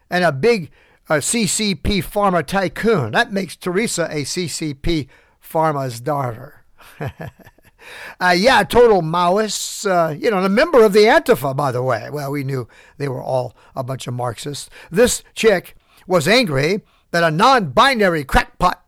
and 0.10 0.24
a 0.24 0.32
big 0.32 0.72
uh, 1.10 1.16
CCP 1.16 2.04
pharma 2.04 2.46
tycoon. 2.46 3.12
That 3.12 3.34
makes 3.34 3.56
Teresa 3.56 4.06
a 4.06 4.24
CCP 4.24 5.08
pharma's 5.44 6.00
daughter. 6.00 6.64
uh, 7.00 8.36
yeah, 8.36 8.64
total 8.64 9.02
Maoists. 9.02 9.86
Uh, 9.86 10.14
you 10.14 10.32
know, 10.32 10.38
and 10.38 10.46
a 10.46 10.50
member 10.50 10.84
of 10.84 10.94
the 10.94 11.04
Antifa, 11.04 11.56
by 11.56 11.72
the 11.72 11.84
way. 11.84 12.10
Well, 12.12 12.32
we 12.32 12.44
knew 12.44 12.68
they 12.98 13.08
were 13.08 13.22
all 13.22 13.56
a 13.76 13.84
bunch 13.84 14.08
of 14.08 14.14
Marxists. 14.14 14.70
This 14.90 15.24
chick 15.34 15.76
was 16.08 16.28
angry 16.28 16.82
that 17.16 17.24
a 17.24 17.32
non 17.32 17.72
binary 17.72 18.26
crackpot 18.26 18.86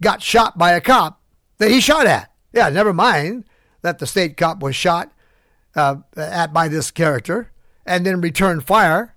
got 0.00 0.22
shot 0.22 0.56
by 0.56 0.70
a 0.70 0.80
cop 0.80 1.20
that 1.58 1.72
he 1.72 1.80
shot 1.80 2.06
at. 2.06 2.30
Yeah, 2.52 2.68
never 2.68 2.92
mind 2.92 3.46
that 3.82 3.98
the 3.98 4.06
state 4.06 4.36
cop 4.36 4.60
was 4.60 4.76
shot 4.76 5.10
uh, 5.74 5.96
at 6.16 6.52
by 6.52 6.68
this 6.68 6.92
character 6.92 7.50
and 7.84 8.06
then 8.06 8.20
returned 8.20 8.64
fire. 8.64 9.16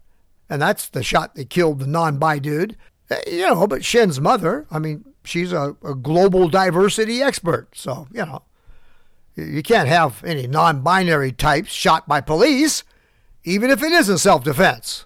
And 0.49 0.59
that's 0.59 0.89
the 0.89 1.03
shot 1.03 1.35
that 1.35 1.51
killed 1.51 1.77
the 1.77 1.85
non 1.85 2.17
bi 2.17 2.39
dude. 2.39 2.75
Uh, 3.11 3.17
you 3.27 3.41
know, 3.41 3.67
but 3.67 3.85
Shen's 3.85 4.19
mother, 4.19 4.65
I 4.71 4.79
mean, 4.79 5.05
she's 5.23 5.53
a, 5.53 5.75
a 5.83 5.93
global 5.93 6.49
diversity 6.49 7.21
expert. 7.21 7.67
So, 7.75 8.07
you 8.11 8.25
know, 8.25 8.41
you 9.35 9.61
can't 9.61 9.87
have 9.87 10.23
any 10.23 10.47
non 10.47 10.81
binary 10.81 11.31
types 11.31 11.71
shot 11.71 12.07
by 12.07 12.21
police, 12.21 12.83
even 13.43 13.69
if 13.69 13.83
it 13.83 13.91
isn't 13.91 14.17
self 14.17 14.43
defense. 14.43 15.05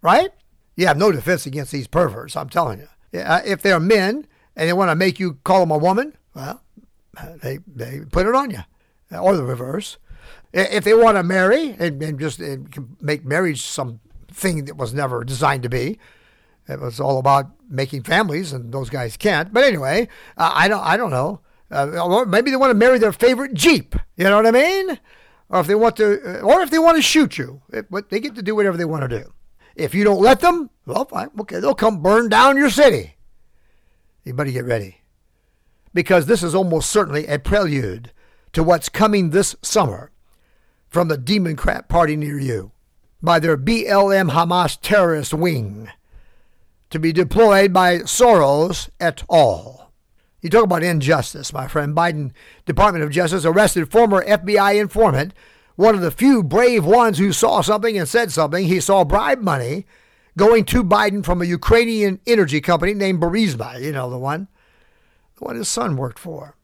Right? 0.00 0.32
You 0.76 0.86
have 0.86 0.96
no 0.96 1.12
defense 1.12 1.46
against 1.46 1.72
these 1.72 1.86
perverts, 1.86 2.36
I'm 2.36 2.48
telling 2.48 2.80
you. 2.80 2.88
If 3.12 3.62
they're 3.62 3.80
men 3.80 4.26
and 4.56 4.68
they 4.68 4.72
want 4.72 4.90
to 4.90 4.94
make 4.94 5.20
you 5.20 5.34
call 5.44 5.60
them 5.60 5.70
a 5.70 5.78
woman, 5.78 6.16
well, 6.34 6.62
they, 7.42 7.58
they 7.66 8.00
put 8.10 8.26
it 8.26 8.34
on 8.34 8.50
you. 8.50 8.60
Or 9.10 9.36
the 9.36 9.44
reverse. 9.44 9.98
If 10.54 10.84
they 10.84 10.94
want 10.94 11.16
to 11.18 11.22
marry 11.22 11.76
and, 11.78 12.02
and 12.02 12.18
just 12.18 12.38
and 12.38 12.96
make 13.00 13.24
marriage 13.24 13.62
something 13.62 14.64
that 14.64 14.76
was 14.76 14.94
never 14.94 15.24
designed 15.24 15.62
to 15.64 15.68
be, 15.68 15.98
it 16.68 16.80
was 16.80 17.00
all 17.00 17.18
about 17.18 17.50
making 17.68 18.04
families, 18.04 18.52
and 18.52 18.72
those 18.72 18.88
guys 18.88 19.16
can't. 19.16 19.52
But 19.52 19.64
anyway, 19.64 20.08
uh, 20.38 20.52
I 20.54 20.68
don't, 20.68 20.82
I 20.82 20.96
don't 20.96 21.10
know. 21.10 21.40
Uh, 21.70 22.24
maybe 22.26 22.50
they 22.50 22.56
want 22.56 22.70
to 22.70 22.74
marry 22.74 22.98
their 22.98 23.12
favorite 23.12 23.54
Jeep. 23.54 23.96
You 24.16 24.24
know 24.24 24.36
what 24.36 24.46
I 24.46 24.50
mean? 24.50 24.98
Or 25.48 25.60
if 25.60 25.66
they 25.66 25.74
want 25.74 25.96
to, 25.96 26.40
or 26.40 26.60
if 26.60 26.70
they 26.70 26.78
want 26.78 26.96
to 26.96 27.02
shoot 27.02 27.36
you, 27.36 27.62
it, 27.70 27.86
they 28.10 28.20
get 28.20 28.34
to 28.36 28.42
do 28.42 28.54
whatever 28.54 28.76
they 28.76 28.84
want 28.84 29.02
to 29.02 29.08
do. 29.08 29.32
If 29.74 29.94
you 29.94 30.04
don't 30.04 30.20
let 30.20 30.40
them, 30.40 30.70
well, 30.86 31.04
fine, 31.04 31.30
okay, 31.40 31.60
they'll 31.60 31.74
come 31.74 32.02
burn 32.02 32.28
down 32.28 32.56
your 32.56 32.70
city. 32.70 33.16
You 34.24 34.34
better 34.34 34.50
get 34.50 34.64
ready, 34.64 35.02
because 35.92 36.26
this 36.26 36.42
is 36.42 36.54
almost 36.54 36.90
certainly 36.90 37.26
a 37.26 37.38
prelude 37.38 38.12
to 38.52 38.62
what's 38.62 38.88
coming 38.88 39.30
this 39.30 39.56
summer 39.62 40.10
from 40.88 41.08
the 41.08 41.16
Democrat 41.16 41.88
Party 41.88 42.16
near 42.16 42.38
you 42.38 42.72
by 43.22 43.38
their 43.38 43.56
BLM 43.56 44.30
Hamas 44.30 44.78
terrorist 44.80 45.32
wing 45.32 45.88
to 46.90 46.98
be 46.98 47.12
deployed 47.12 47.72
by 47.72 47.98
Soros 47.98 48.90
et 49.00 49.22
al. 49.30 49.90
You 50.42 50.50
talk 50.50 50.64
about 50.64 50.82
injustice, 50.82 51.52
my 51.52 51.68
friend. 51.68 51.96
Biden 51.96 52.32
Department 52.66 53.04
of 53.04 53.10
Justice 53.10 53.44
arrested 53.44 53.90
former 53.90 54.24
FBI 54.24 54.78
informant, 54.78 55.32
one 55.76 55.94
of 55.94 56.00
the 56.00 56.10
few 56.10 56.42
brave 56.42 56.84
ones 56.84 57.18
who 57.18 57.32
saw 57.32 57.60
something 57.60 57.98
and 57.98 58.08
said 58.08 58.30
something. 58.32 58.66
He 58.66 58.80
saw 58.80 59.04
bribe 59.04 59.40
money 59.40 59.86
going 60.36 60.64
to 60.66 60.84
Biden 60.84 61.24
from 61.24 61.42
a 61.42 61.46
Ukrainian 61.46 62.20
energy 62.26 62.60
company 62.60 62.94
named 62.94 63.20
Burisma, 63.20 63.80
you 63.80 63.92
know, 63.92 64.08
the 64.10 64.18
one, 64.18 64.48
the 65.38 65.44
one 65.44 65.56
his 65.56 65.68
son 65.68 65.96
worked 65.96 66.18
for. 66.18 66.56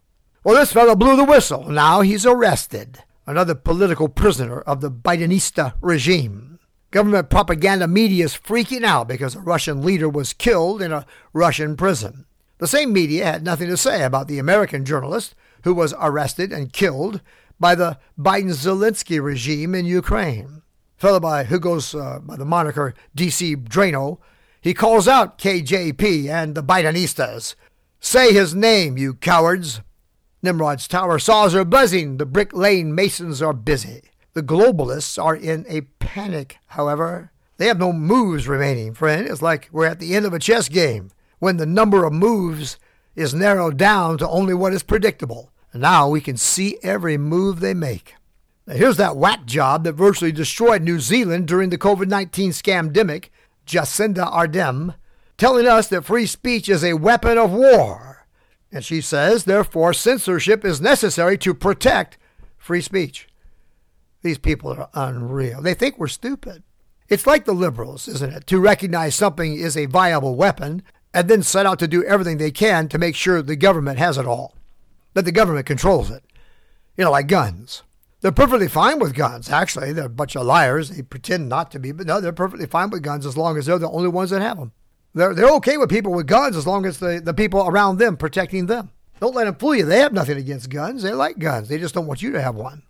Well, 0.44 0.56
this 0.56 0.72
fellow 0.72 0.96
blew 0.96 1.16
the 1.16 1.24
whistle. 1.24 1.68
Now 1.68 2.00
he's 2.00 2.24
arrested. 2.24 3.02
Another 3.26 3.54
political 3.54 4.08
prisoner 4.08 4.60
of 4.60 4.80
the 4.80 4.90
Bidenista 4.90 5.74
regime. 5.82 6.58
Government 6.90 7.28
propaganda 7.28 7.86
media 7.86 8.24
is 8.24 8.32
freaking 8.32 8.82
out 8.82 9.08
because 9.08 9.34
a 9.34 9.40
Russian 9.40 9.84
leader 9.84 10.08
was 10.08 10.32
killed 10.32 10.80
in 10.80 10.90
a 10.90 11.04
Russian 11.34 11.76
prison. 11.76 12.24
The 12.58 12.66
same 12.66 12.92
media 12.92 13.26
had 13.26 13.44
nothing 13.44 13.68
to 13.68 13.76
say 13.76 14.02
about 14.02 14.26
the 14.26 14.38
American 14.38 14.86
journalist 14.86 15.34
who 15.64 15.74
was 15.74 15.94
arrested 16.00 16.50
and 16.50 16.72
killed 16.72 17.20
by 17.60 17.74
the 17.74 17.98
Biden 18.18 18.50
Zelensky 18.50 19.22
regime 19.22 19.74
in 19.74 19.84
Ukraine. 19.84 20.62
A 20.98 21.00
fellow 21.00 21.20
by 21.20 21.44
who 21.44 21.58
goes 21.58 21.94
uh, 21.94 22.18
by 22.20 22.36
the 22.36 22.44
moniker 22.44 22.94
DC 23.16 23.68
Draino, 23.68 24.18
he 24.60 24.74
calls 24.74 25.06
out 25.06 25.38
KJP 25.38 26.28
and 26.28 26.54
the 26.54 26.62
Bidenistas. 26.62 27.54
Say 28.00 28.32
his 28.32 28.54
name, 28.54 28.96
you 28.96 29.14
cowards. 29.14 29.80
Nimrod's 30.42 30.86
tower 30.86 31.18
saws 31.18 31.54
are 31.54 31.64
buzzing. 31.64 32.16
The 32.16 32.26
Brick 32.26 32.52
Lane 32.52 32.94
Masons 32.94 33.42
are 33.42 33.52
busy. 33.52 34.02
The 34.34 34.42
globalists 34.42 35.22
are 35.22 35.34
in 35.34 35.64
a 35.68 35.80
panic, 35.98 36.58
however. 36.66 37.32
They 37.56 37.66
have 37.66 37.78
no 37.78 37.92
moves 37.92 38.46
remaining, 38.46 38.94
friend. 38.94 39.26
It's 39.26 39.42
like 39.42 39.68
we're 39.72 39.86
at 39.86 39.98
the 39.98 40.14
end 40.14 40.26
of 40.26 40.32
a 40.32 40.38
chess 40.38 40.68
game 40.68 41.10
when 41.40 41.56
the 41.56 41.66
number 41.66 42.04
of 42.04 42.12
moves 42.12 42.78
is 43.16 43.34
narrowed 43.34 43.76
down 43.76 44.16
to 44.18 44.28
only 44.28 44.54
what 44.54 44.72
is 44.72 44.84
predictable. 44.84 45.50
Now 45.74 46.08
we 46.08 46.20
can 46.20 46.36
see 46.36 46.78
every 46.82 47.18
move 47.18 47.60
they 47.60 47.74
make. 47.74 48.14
Now 48.66 48.74
here's 48.74 48.96
that 48.96 49.16
whack 49.16 49.44
job 49.44 49.84
that 49.84 49.92
virtually 49.92 50.32
destroyed 50.32 50.82
New 50.82 51.00
Zealand 51.00 51.46
during 51.48 51.70
the 51.70 51.78
COVID 51.78 52.08
19 52.08 52.50
scamdemic, 52.50 53.26
Jacinda 53.66 54.30
Ardern, 54.32 54.94
telling 55.36 55.66
us 55.66 55.88
that 55.88 56.04
free 56.04 56.26
speech 56.26 56.68
is 56.68 56.84
a 56.84 56.94
weapon 56.94 57.38
of 57.38 57.52
war. 57.52 58.26
And 58.70 58.84
she 58.84 59.00
says, 59.00 59.44
therefore, 59.44 59.94
censorship 59.94 60.64
is 60.64 60.80
necessary 60.80 61.38
to 61.38 61.54
protect 61.54 62.18
free 62.58 62.82
speech. 62.82 63.28
These 64.22 64.38
people 64.38 64.72
are 64.72 64.90
unreal. 64.92 65.62
They 65.62 65.74
think 65.74 65.98
we're 65.98 66.08
stupid. 66.08 66.62
It's 67.08 67.26
like 67.26 67.46
the 67.46 67.54
liberals, 67.54 68.06
isn't 68.08 68.34
it? 68.34 68.46
To 68.48 68.60
recognize 68.60 69.14
something 69.14 69.54
is 69.54 69.76
a 69.76 69.86
viable 69.86 70.36
weapon 70.36 70.82
and 71.14 71.28
then 71.28 71.42
set 71.42 71.64
out 71.64 71.78
to 71.78 71.88
do 71.88 72.04
everything 72.04 72.36
they 72.36 72.50
can 72.50 72.88
to 72.88 72.98
make 72.98 73.16
sure 73.16 73.40
the 73.40 73.56
government 73.56 73.98
has 73.98 74.18
it 74.18 74.26
all, 74.26 74.54
that 75.18 75.24
the 75.24 75.32
government 75.32 75.66
controls 75.66 76.12
it. 76.12 76.22
You 76.96 77.02
know, 77.02 77.10
like 77.10 77.26
guns. 77.26 77.82
They're 78.20 78.30
perfectly 78.30 78.68
fine 78.68 79.00
with 79.00 79.16
guns, 79.16 79.50
actually. 79.50 79.92
They're 79.92 80.06
a 80.06 80.08
bunch 80.08 80.36
of 80.36 80.46
liars. 80.46 80.90
They 80.90 81.02
pretend 81.02 81.48
not 81.48 81.72
to 81.72 81.80
be, 81.80 81.90
but 81.90 82.06
no, 82.06 82.20
they're 82.20 82.32
perfectly 82.32 82.66
fine 82.66 82.90
with 82.90 83.02
guns 83.02 83.26
as 83.26 83.36
long 83.36 83.58
as 83.58 83.66
they're 83.66 83.80
the 83.80 83.90
only 83.90 84.08
ones 84.08 84.30
that 84.30 84.42
have 84.42 84.58
them. 84.58 84.70
They're, 85.14 85.34
they're 85.34 85.50
okay 85.56 85.76
with 85.76 85.90
people 85.90 86.12
with 86.12 86.28
guns 86.28 86.56
as 86.56 86.68
long 86.68 86.86
as 86.86 87.00
the, 87.00 87.20
the 87.20 87.34
people 87.34 87.66
around 87.66 87.98
them 87.98 88.16
protecting 88.16 88.66
them. 88.66 88.92
Don't 89.20 89.34
let 89.34 89.46
them 89.46 89.56
fool 89.56 89.74
you. 89.74 89.84
They 89.84 89.98
have 89.98 90.12
nothing 90.12 90.38
against 90.38 90.70
guns. 90.70 91.02
They 91.02 91.12
like 91.12 91.40
guns. 91.40 91.68
They 91.68 91.78
just 91.78 91.96
don't 91.96 92.06
want 92.06 92.22
you 92.22 92.30
to 92.30 92.40
have 92.40 92.54
one. 92.54 92.84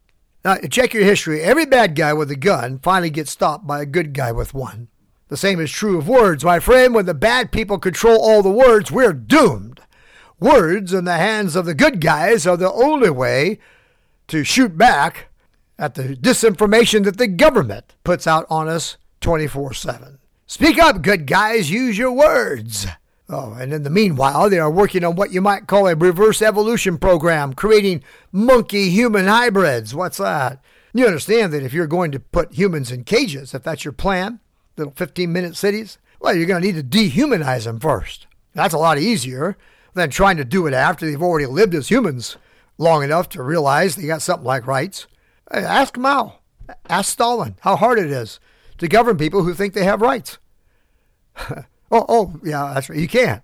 Now, 0.44 0.56
check 0.70 0.92
your 0.92 1.04
history. 1.04 1.40
Every 1.40 1.64
bad 1.64 1.94
guy 1.94 2.12
with 2.12 2.30
a 2.30 2.36
gun 2.36 2.78
finally 2.80 3.08
gets 3.08 3.30
stopped 3.30 3.66
by 3.66 3.80
a 3.80 3.86
good 3.86 4.12
guy 4.12 4.32
with 4.32 4.52
one. 4.52 4.88
The 5.28 5.38
same 5.38 5.60
is 5.60 5.70
true 5.70 5.96
of 5.96 6.08
words, 6.08 6.44
my 6.44 6.60
friend. 6.60 6.94
When 6.94 7.06
the 7.06 7.14
bad 7.14 7.52
people 7.52 7.78
control 7.78 8.20
all 8.20 8.42
the 8.42 8.50
words, 8.50 8.92
we're 8.92 9.14
doomed. 9.14 9.77
Words 10.40 10.92
in 10.92 11.04
the 11.04 11.16
hands 11.16 11.56
of 11.56 11.66
the 11.66 11.74
good 11.74 12.00
guys 12.00 12.46
are 12.46 12.56
the 12.56 12.72
only 12.72 13.10
way 13.10 13.58
to 14.28 14.44
shoot 14.44 14.78
back 14.78 15.28
at 15.78 15.94
the 15.94 16.14
disinformation 16.14 17.04
that 17.04 17.18
the 17.18 17.26
government 17.26 17.96
puts 18.04 18.26
out 18.26 18.46
on 18.48 18.68
us 18.68 18.98
24 19.20 19.74
7. 19.74 20.18
Speak 20.46 20.78
up, 20.78 21.02
good 21.02 21.26
guys. 21.26 21.70
Use 21.70 21.98
your 21.98 22.12
words. 22.12 22.86
Oh, 23.28 23.52
and 23.52 23.72
in 23.72 23.82
the 23.82 23.90
meanwhile, 23.90 24.48
they 24.48 24.58
are 24.58 24.70
working 24.70 25.04
on 25.04 25.16
what 25.16 25.32
you 25.32 25.40
might 25.40 25.66
call 25.66 25.86
a 25.88 25.94
reverse 25.94 26.40
evolution 26.40 26.98
program, 26.98 27.52
creating 27.52 28.02
monkey 28.32 28.90
human 28.90 29.26
hybrids. 29.26 29.94
What's 29.94 30.18
that? 30.18 30.62
You 30.94 31.04
understand 31.04 31.52
that 31.52 31.64
if 31.64 31.74
you're 31.74 31.86
going 31.86 32.12
to 32.12 32.20
put 32.20 32.52
humans 32.54 32.90
in 32.90 33.04
cages, 33.04 33.54
if 33.54 33.62
that's 33.64 33.84
your 33.84 33.92
plan, 33.92 34.40
little 34.76 34.94
15 34.94 35.30
minute 35.32 35.56
cities, 35.56 35.98
well, 36.20 36.34
you're 36.34 36.46
going 36.46 36.62
to 36.62 36.72
need 36.72 36.90
to 36.90 36.98
dehumanize 36.98 37.64
them 37.64 37.80
first. 37.80 38.26
That's 38.54 38.72
a 38.74 38.78
lot 38.78 38.98
easier 38.98 39.58
than 39.98 40.10
trying 40.10 40.36
to 40.38 40.44
do 40.44 40.66
it 40.66 40.74
after 40.74 41.06
they've 41.06 41.22
already 41.22 41.46
lived 41.46 41.74
as 41.74 41.90
humans 41.90 42.36
long 42.78 43.02
enough 43.02 43.28
to 43.30 43.42
realize 43.42 43.96
they 43.96 44.06
got 44.06 44.22
something 44.22 44.46
like 44.46 44.66
rights. 44.66 45.06
Ask 45.50 45.96
Mao, 45.96 46.38
ask 46.88 47.12
Stalin 47.12 47.56
how 47.60 47.76
hard 47.76 47.98
it 47.98 48.10
is 48.10 48.40
to 48.78 48.88
govern 48.88 49.18
people 49.18 49.42
who 49.42 49.54
think 49.54 49.74
they 49.74 49.84
have 49.84 50.00
rights. 50.00 50.38
Oh, 51.90 52.04
oh, 52.06 52.40
yeah, 52.44 52.72
that's 52.74 52.90
right. 52.90 52.98
You 52.98 53.08
can't. 53.08 53.42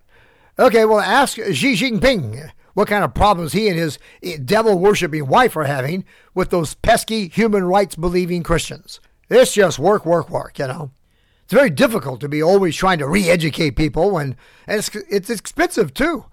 Okay, 0.59 0.85
well, 0.85 1.01
ask 1.01 1.37
Xi 1.37 1.75
Jinping 1.75 2.51
what 2.75 2.89
kind 2.89 3.03
of 3.03 3.15
problems 3.15 3.53
he 3.53 3.69
and 3.69 3.79
his 3.79 3.99
eh, 4.23 4.37
devil 4.45 4.79
worshipping 4.79 5.27
wife 5.27 5.57
are 5.57 5.65
having 5.65 6.05
with 6.35 6.51
those 6.51 6.75
pesky 6.75 7.29
human 7.29 7.65
rights 7.65 7.97
believing 7.97 8.43
Christians. 8.43 9.01
It's 9.31 9.55
just 9.55 9.79
work, 9.79 10.05
work, 10.05 10.29
work, 10.29 10.59
you 10.59 10.67
know. 10.67 10.91
It's 11.45 11.53
very 11.53 11.71
difficult 11.71 12.21
to 12.21 12.29
be 12.29 12.43
always 12.43 12.77
trying 12.77 12.99
to 12.99 13.09
re 13.09 13.29
educate 13.29 13.73
people 13.73 14.11
when, 14.11 14.37
and 14.67 14.79
it's, 14.79 14.95
it's 14.95 15.31
expensive 15.31 15.95
too. 15.95 16.27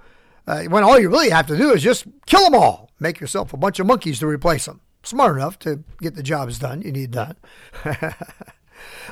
Uh, 0.52 0.64
when 0.64 0.84
all 0.84 1.00
you 1.00 1.08
really 1.08 1.30
have 1.30 1.48
to 1.48 1.56
do 1.56 1.72
is 1.72 1.82
just 1.82 2.06
kill 2.26 2.44
them 2.44 2.54
all, 2.54 2.92
make 3.00 3.22
yourself 3.22 3.54
a 3.54 3.58
bunch 3.58 3.80
of 3.80 3.88
monkeys 3.88 4.20
to 4.20 4.28
replace 4.28 4.66
them. 4.66 4.82
Smart 5.02 5.38
enough 5.38 5.58
to 5.60 5.82
get 6.02 6.16
the 6.16 6.22
jobs 6.22 6.60
done 6.60 6.82
you 6.82 6.92
need 6.92 7.12
done. 7.12 7.36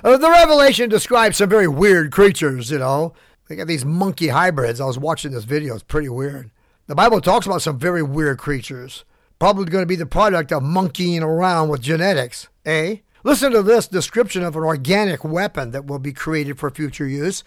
Uh, 0.04 0.18
the 0.18 0.30
Revelation 0.30 0.90
describes 0.90 1.38
some 1.38 1.48
very 1.48 1.68
weird 1.68 2.12
creatures, 2.12 2.72
you 2.72 2.80
know. 2.80 3.14
They 3.48 3.56
got 3.56 3.68
these 3.68 3.86
monkey 3.86 4.30
hybrids. 4.30 4.82
I 4.82 4.86
was 4.86 4.98
watching 4.98 5.32
this 5.32 5.44
video, 5.44 5.76
it's 5.76 5.84
pretty 5.84 6.10
weird. 6.10 6.50
The 6.88 6.96
Bible 6.96 7.22
talks 7.22 7.46
about 7.46 7.62
some 7.62 7.78
very 7.78 8.02
weird 8.02 8.40
creatures, 8.40 9.06
probably 9.38 9.66
going 9.66 9.84
to 9.84 9.88
be 9.88 9.96
the 9.96 10.08
product 10.08 10.52
of 10.52 10.64
monkeying 10.64 11.22
around 11.22 11.70
with 11.70 11.84
genetics, 11.84 12.48
eh? 12.66 12.98
Listen 13.24 13.52
to 13.52 13.62
this 13.62 13.88
description 13.88 14.42
of 14.42 14.56
an 14.56 14.64
organic 14.64 15.24
weapon 15.24 15.70
that 15.70 15.86
will 15.86 16.00
be 16.00 16.14
created 16.14 16.58
for 16.58 16.72
future 16.72 17.08
use. 17.08 17.44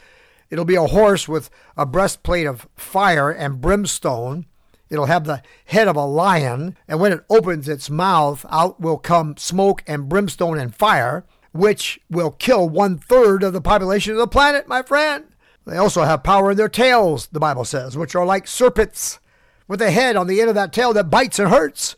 It'll 0.52 0.64
be 0.64 0.76
a 0.76 0.86
horse 0.86 1.26
with 1.26 1.50
a 1.76 1.84
breastplate 1.84 2.46
of 2.46 2.68
fire 2.76 3.30
and 3.30 3.60
brimstone. 3.60 4.46
It'll 4.88 5.06
have 5.06 5.24
the 5.24 5.42
head 5.64 5.88
of 5.88 5.96
a 5.96 6.04
lion, 6.04 6.76
and 6.86 7.00
when 7.00 7.12
it 7.12 7.24
opens 7.28 7.68
its 7.68 7.90
mouth, 7.90 8.46
out 8.48 8.78
will 8.78 8.98
come 8.98 9.36
smoke 9.36 9.82
and 9.88 10.08
brimstone 10.08 10.58
and 10.58 10.72
fire 10.72 11.24
which 11.52 12.00
will 12.10 12.30
kill 12.30 12.68
one 12.68 12.98
third 12.98 13.42
of 13.42 13.52
the 13.52 13.60
population 13.60 14.12
of 14.12 14.18
the 14.18 14.26
planet, 14.26 14.66
my 14.66 14.82
friend. 14.82 15.24
They 15.66 15.76
also 15.76 16.02
have 16.02 16.24
power 16.24 16.50
in 16.50 16.56
their 16.56 16.68
tails, 16.68 17.28
the 17.28 17.40
Bible 17.40 17.64
says, 17.64 17.96
which 17.96 18.14
are 18.14 18.26
like 18.26 18.48
serpents, 18.48 19.20
with 19.68 19.80
a 19.80 19.90
head 19.90 20.16
on 20.16 20.26
the 20.26 20.40
end 20.40 20.48
of 20.48 20.54
that 20.56 20.72
tail 20.72 20.92
that 20.94 21.10
bites 21.10 21.38
and 21.38 21.50
hurts. 21.50 21.96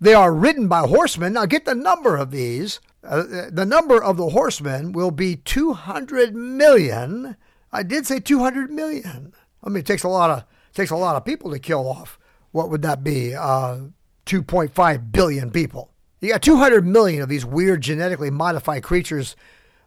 They 0.00 0.12
are 0.12 0.34
ridden 0.34 0.68
by 0.68 0.80
horsemen. 0.86 1.32
Now, 1.32 1.46
get 1.46 1.64
the 1.64 1.74
number 1.74 2.16
of 2.16 2.30
these. 2.30 2.80
Uh, 3.02 3.48
the 3.50 3.64
number 3.64 4.02
of 4.02 4.16
the 4.16 4.30
horsemen 4.30 4.92
will 4.92 5.12
be 5.12 5.36
200 5.36 6.34
million. 6.34 7.36
I 7.72 7.82
did 7.82 8.06
say 8.06 8.20
200 8.20 8.70
million. 8.70 9.34
I 9.62 9.68
mean, 9.68 9.78
it 9.78 9.86
takes 9.86 10.04
a 10.04 10.08
lot 10.08 10.30
of 10.30 10.44
takes 10.72 10.90
a 10.90 10.96
lot 10.96 11.16
of 11.16 11.24
people 11.24 11.50
to 11.50 11.58
kill 11.58 11.88
off. 11.88 12.18
What 12.52 12.70
would 12.70 12.82
that 12.82 13.02
be? 13.02 13.34
Uh, 13.34 13.78
2.5 14.26 15.12
billion 15.12 15.50
people. 15.50 15.90
You 16.20 16.30
got 16.30 16.42
200 16.42 16.86
million 16.86 17.22
of 17.22 17.28
these 17.28 17.44
weird 17.44 17.82
genetically 17.82 18.30
modified 18.30 18.82
creatures 18.82 19.36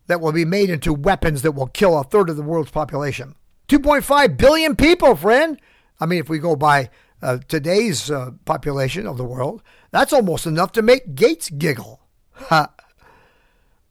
that 0.08 0.22
will 0.22 0.32
be 0.32 0.46
made 0.46 0.70
into 0.70 0.94
weapons 0.94 1.42
that 1.42 1.52
will 1.52 1.68
kill 1.68 1.98
a 1.98 2.04
third 2.04 2.30
of 2.30 2.38
the 2.38 2.44
world's 2.44 2.72
population. 2.72 3.36
2.5 3.68 4.38
billion 4.38 4.76
people, 4.76 5.16
friend. 5.16 5.60
I 6.00 6.06
mean, 6.06 6.20
if 6.20 6.30
we 6.30 6.40
go 6.40 6.56
by 6.56 6.90
uh, 7.22 7.40
today's 7.48 8.10
uh, 8.10 8.32
population 8.46 9.06
of 9.06 9.18
the 9.18 9.26
world, 9.26 9.62
that's 9.92 10.14
almost 10.14 10.46
enough 10.46 10.72
to 10.74 10.82
make 10.82 11.16
Gates 11.16 11.50
giggle. 11.50 12.02
All 12.52 12.68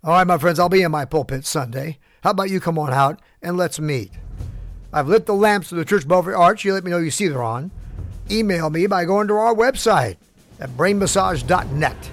right, 0.05 0.27
my 0.27 0.39
friends, 0.39 0.59
I'll 0.59 0.69
be 0.69 0.83
in 0.83 0.91
my 0.91 1.05
pulpit 1.05 1.45
Sunday. 1.45 1.99
How 2.23 2.31
about 2.31 2.51
you 2.51 2.61
come 2.61 2.79
on 2.79 2.93
out 2.93 3.21
and 3.43 3.57
let's 3.57 3.79
meet? 3.79 4.13
I've 4.93 5.09
lit 5.09 5.27
the 5.27 5.35
lamps 5.35 5.71
of 5.71 5.79
the 5.79 5.85
Church 5.85 6.09
Belfry 6.09 6.35
Arch. 6.35 6.65
You 6.65 6.75
let 6.75 6.85
me 6.85 6.91
know 6.91 6.99
you 6.99 7.11
see 7.11 7.29
they're 7.29 7.43
on. 7.43 7.71
Email 8.31 8.71
me 8.71 8.87
by 8.87 9.05
going 9.05 9.29
to 9.29 9.35
our 9.35 9.55
website 9.55 10.17
at 10.61 10.71
brainmassage.net. 10.71 12.11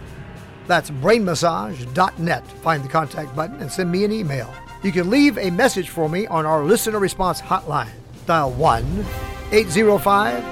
That's 0.68 0.90
brainmassage.net. 0.90 2.48
Find 2.48 2.84
the 2.84 2.90
contact 2.90 3.36
button 3.36 3.62
and 3.62 3.72
send 3.72 3.92
me 3.92 4.04
an 4.04 4.12
email. 4.12 4.54
You 4.84 4.92
can 4.92 5.10
leave 5.10 5.38
a 5.38 5.50
message 5.50 5.90
for 5.90 6.10
me 6.10 6.28
on 6.28 6.46
our 6.46 6.64
listener 6.64 7.00
response 7.00 7.42
hotline. 7.42 7.90
Dial 8.26 8.52
1 8.52 9.06
805 9.52 10.44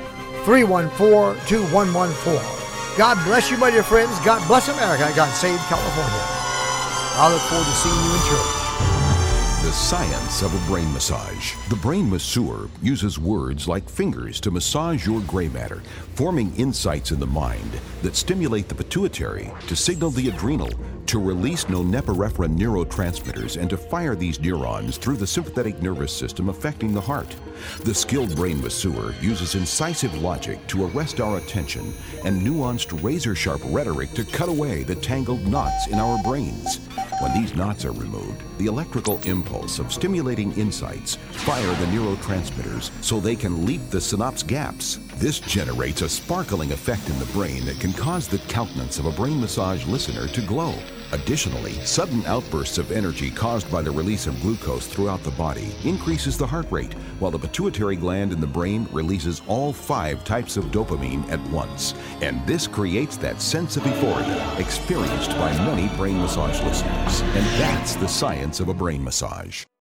314 0.46 1.46
2114. 1.48 2.64
God 2.98 3.24
bless 3.26 3.50
you, 3.50 3.58
my 3.58 3.72
dear 3.72 3.84
friends. 3.84 4.20
God 4.20 4.46
bless 4.48 4.70
America. 4.70 5.12
God 5.16 5.34
save 5.34 5.60
California. 5.62 6.24
I 7.16 7.32
look 7.32 7.42
forward 7.42 7.66
to 7.66 7.72
seeing 7.72 7.96
you 7.96 8.14
in 8.14 8.22
church. 8.30 8.63
Science 9.74 10.44
of 10.44 10.54
a 10.54 10.68
brain 10.70 10.94
massage. 10.94 11.56
The 11.70 11.76
brain 11.76 12.08
masseur 12.08 12.70
uses 12.84 13.18
words 13.18 13.68
like 13.68 13.90
fingers 13.90 14.40
to 14.42 14.52
massage 14.52 15.08
your 15.08 15.20
gray 15.22 15.50
matter, 15.50 15.82
forming 16.14 16.56
insights 16.58 17.12
in 17.12 17.20
the 17.20 17.26
mind 17.26 17.72
that 18.04 18.16
stimulate 18.16 18.70
the 18.70 18.76
pituitary 18.76 19.52
to 19.66 19.76
signal 19.76 20.12
the 20.12 20.30
adrenal 20.30 20.70
to 21.14 21.20
release 21.20 21.66
norepinephrine 21.66 22.58
neurotransmitters 22.58 23.62
and 23.62 23.70
to 23.70 23.78
fire 23.78 24.16
these 24.16 24.40
neurons 24.40 24.98
through 24.98 25.16
the 25.16 25.28
sympathetic 25.28 25.80
nervous 25.80 26.12
system 26.12 26.50
affecting 26.50 26.92
the 26.92 27.00
heart. 27.00 27.36
The 27.84 27.94
skilled 27.94 28.36
brain 28.36 28.60
masseur 28.60 29.14
uses 29.22 29.54
incisive 29.54 30.20
logic 30.20 30.66
to 30.70 30.88
arrest 30.88 31.22
our 31.22 31.38
attention 31.38 31.94
and 32.26 32.42
nuanced 32.42 33.04
razor 33.04 33.36
sharp 33.36 33.62
rhetoric 33.66 34.10
to 34.14 34.26
cut 34.26 34.50
away 34.50 34.82
the 34.82 34.96
tangled 34.96 35.46
knots 35.46 35.86
in 35.86 36.00
our 36.00 36.18
brains. 36.24 36.80
When 37.22 37.32
these 37.32 37.56
knots 37.56 37.86
are 37.86 37.92
removed, 37.92 38.42
the 38.58 38.66
electrical 38.66 39.20
impulse 39.26 39.78
of 39.78 39.94
stimulating 39.94 40.52
insights 40.54 41.18
fire 41.46 41.76
the 41.76 41.86
neurotransmitters 41.92 42.90
so 43.04 43.20
they 43.20 43.36
can 43.36 43.68
leap 43.68 43.88
the 43.92 44.02
synapse 44.02 44.42
gaps. 44.42 44.98
This 45.18 45.40
generates 45.40 46.02
a 46.02 46.10
sparkling 46.10 46.72
effect 46.72 47.08
in 47.08 47.18
the 47.20 47.26
brain 47.28 47.66
that 47.66 47.80
can 47.80 47.94
cause 47.94 48.28
the 48.28 48.40
countenance 48.40 49.00
of 49.00 49.06
a 49.06 49.12
brain 49.12 49.40
massage 49.40 49.86
listener 49.86 50.28
to 50.28 50.42
glow. 50.42 50.74
Additionally, 51.12 51.74
sudden 51.86 52.26
outbursts 52.26 52.80
of 52.80 52.92
energy 52.92 53.30
caused 53.30 53.72
by 53.72 53.84
the 53.84 53.92
release 53.92 54.26
of 54.26 54.42
glucose 54.42 54.88
throughout 54.88 55.24
the 55.24 55.32
body 55.32 55.74
increases 55.84 56.38
the 56.38 56.48
heart 56.48 56.66
rate, 56.72 56.94
while 57.20 57.30
the 57.30 57.38
pituitary 57.38 57.96
gland 57.96 58.34
in 58.34 58.42
the 58.42 58.48
brain 58.48 58.88
releases 58.92 59.44
all 59.48 59.72
five 59.72 60.24
types 60.24 60.58
of 60.58 60.66
dopamine 60.66 61.30
at 61.30 61.40
once. 61.52 61.94
And 62.22 62.46
this 62.48 62.66
creates 62.66 63.16
that 63.18 63.40
sense 63.40 63.78
of 63.78 63.86
euphoria 63.86 64.58
experienced 64.58 65.30
by 65.32 65.56
many 65.58 65.96
brain 65.96 66.20
massage 66.20 66.60
listeners. 66.64 67.22
And 67.22 67.46
that's 67.62 67.96
the 67.96 68.08
science 68.08 68.60
of 68.60 68.70
a 68.70 68.74
brain 68.74 69.04
massage. 69.04 69.66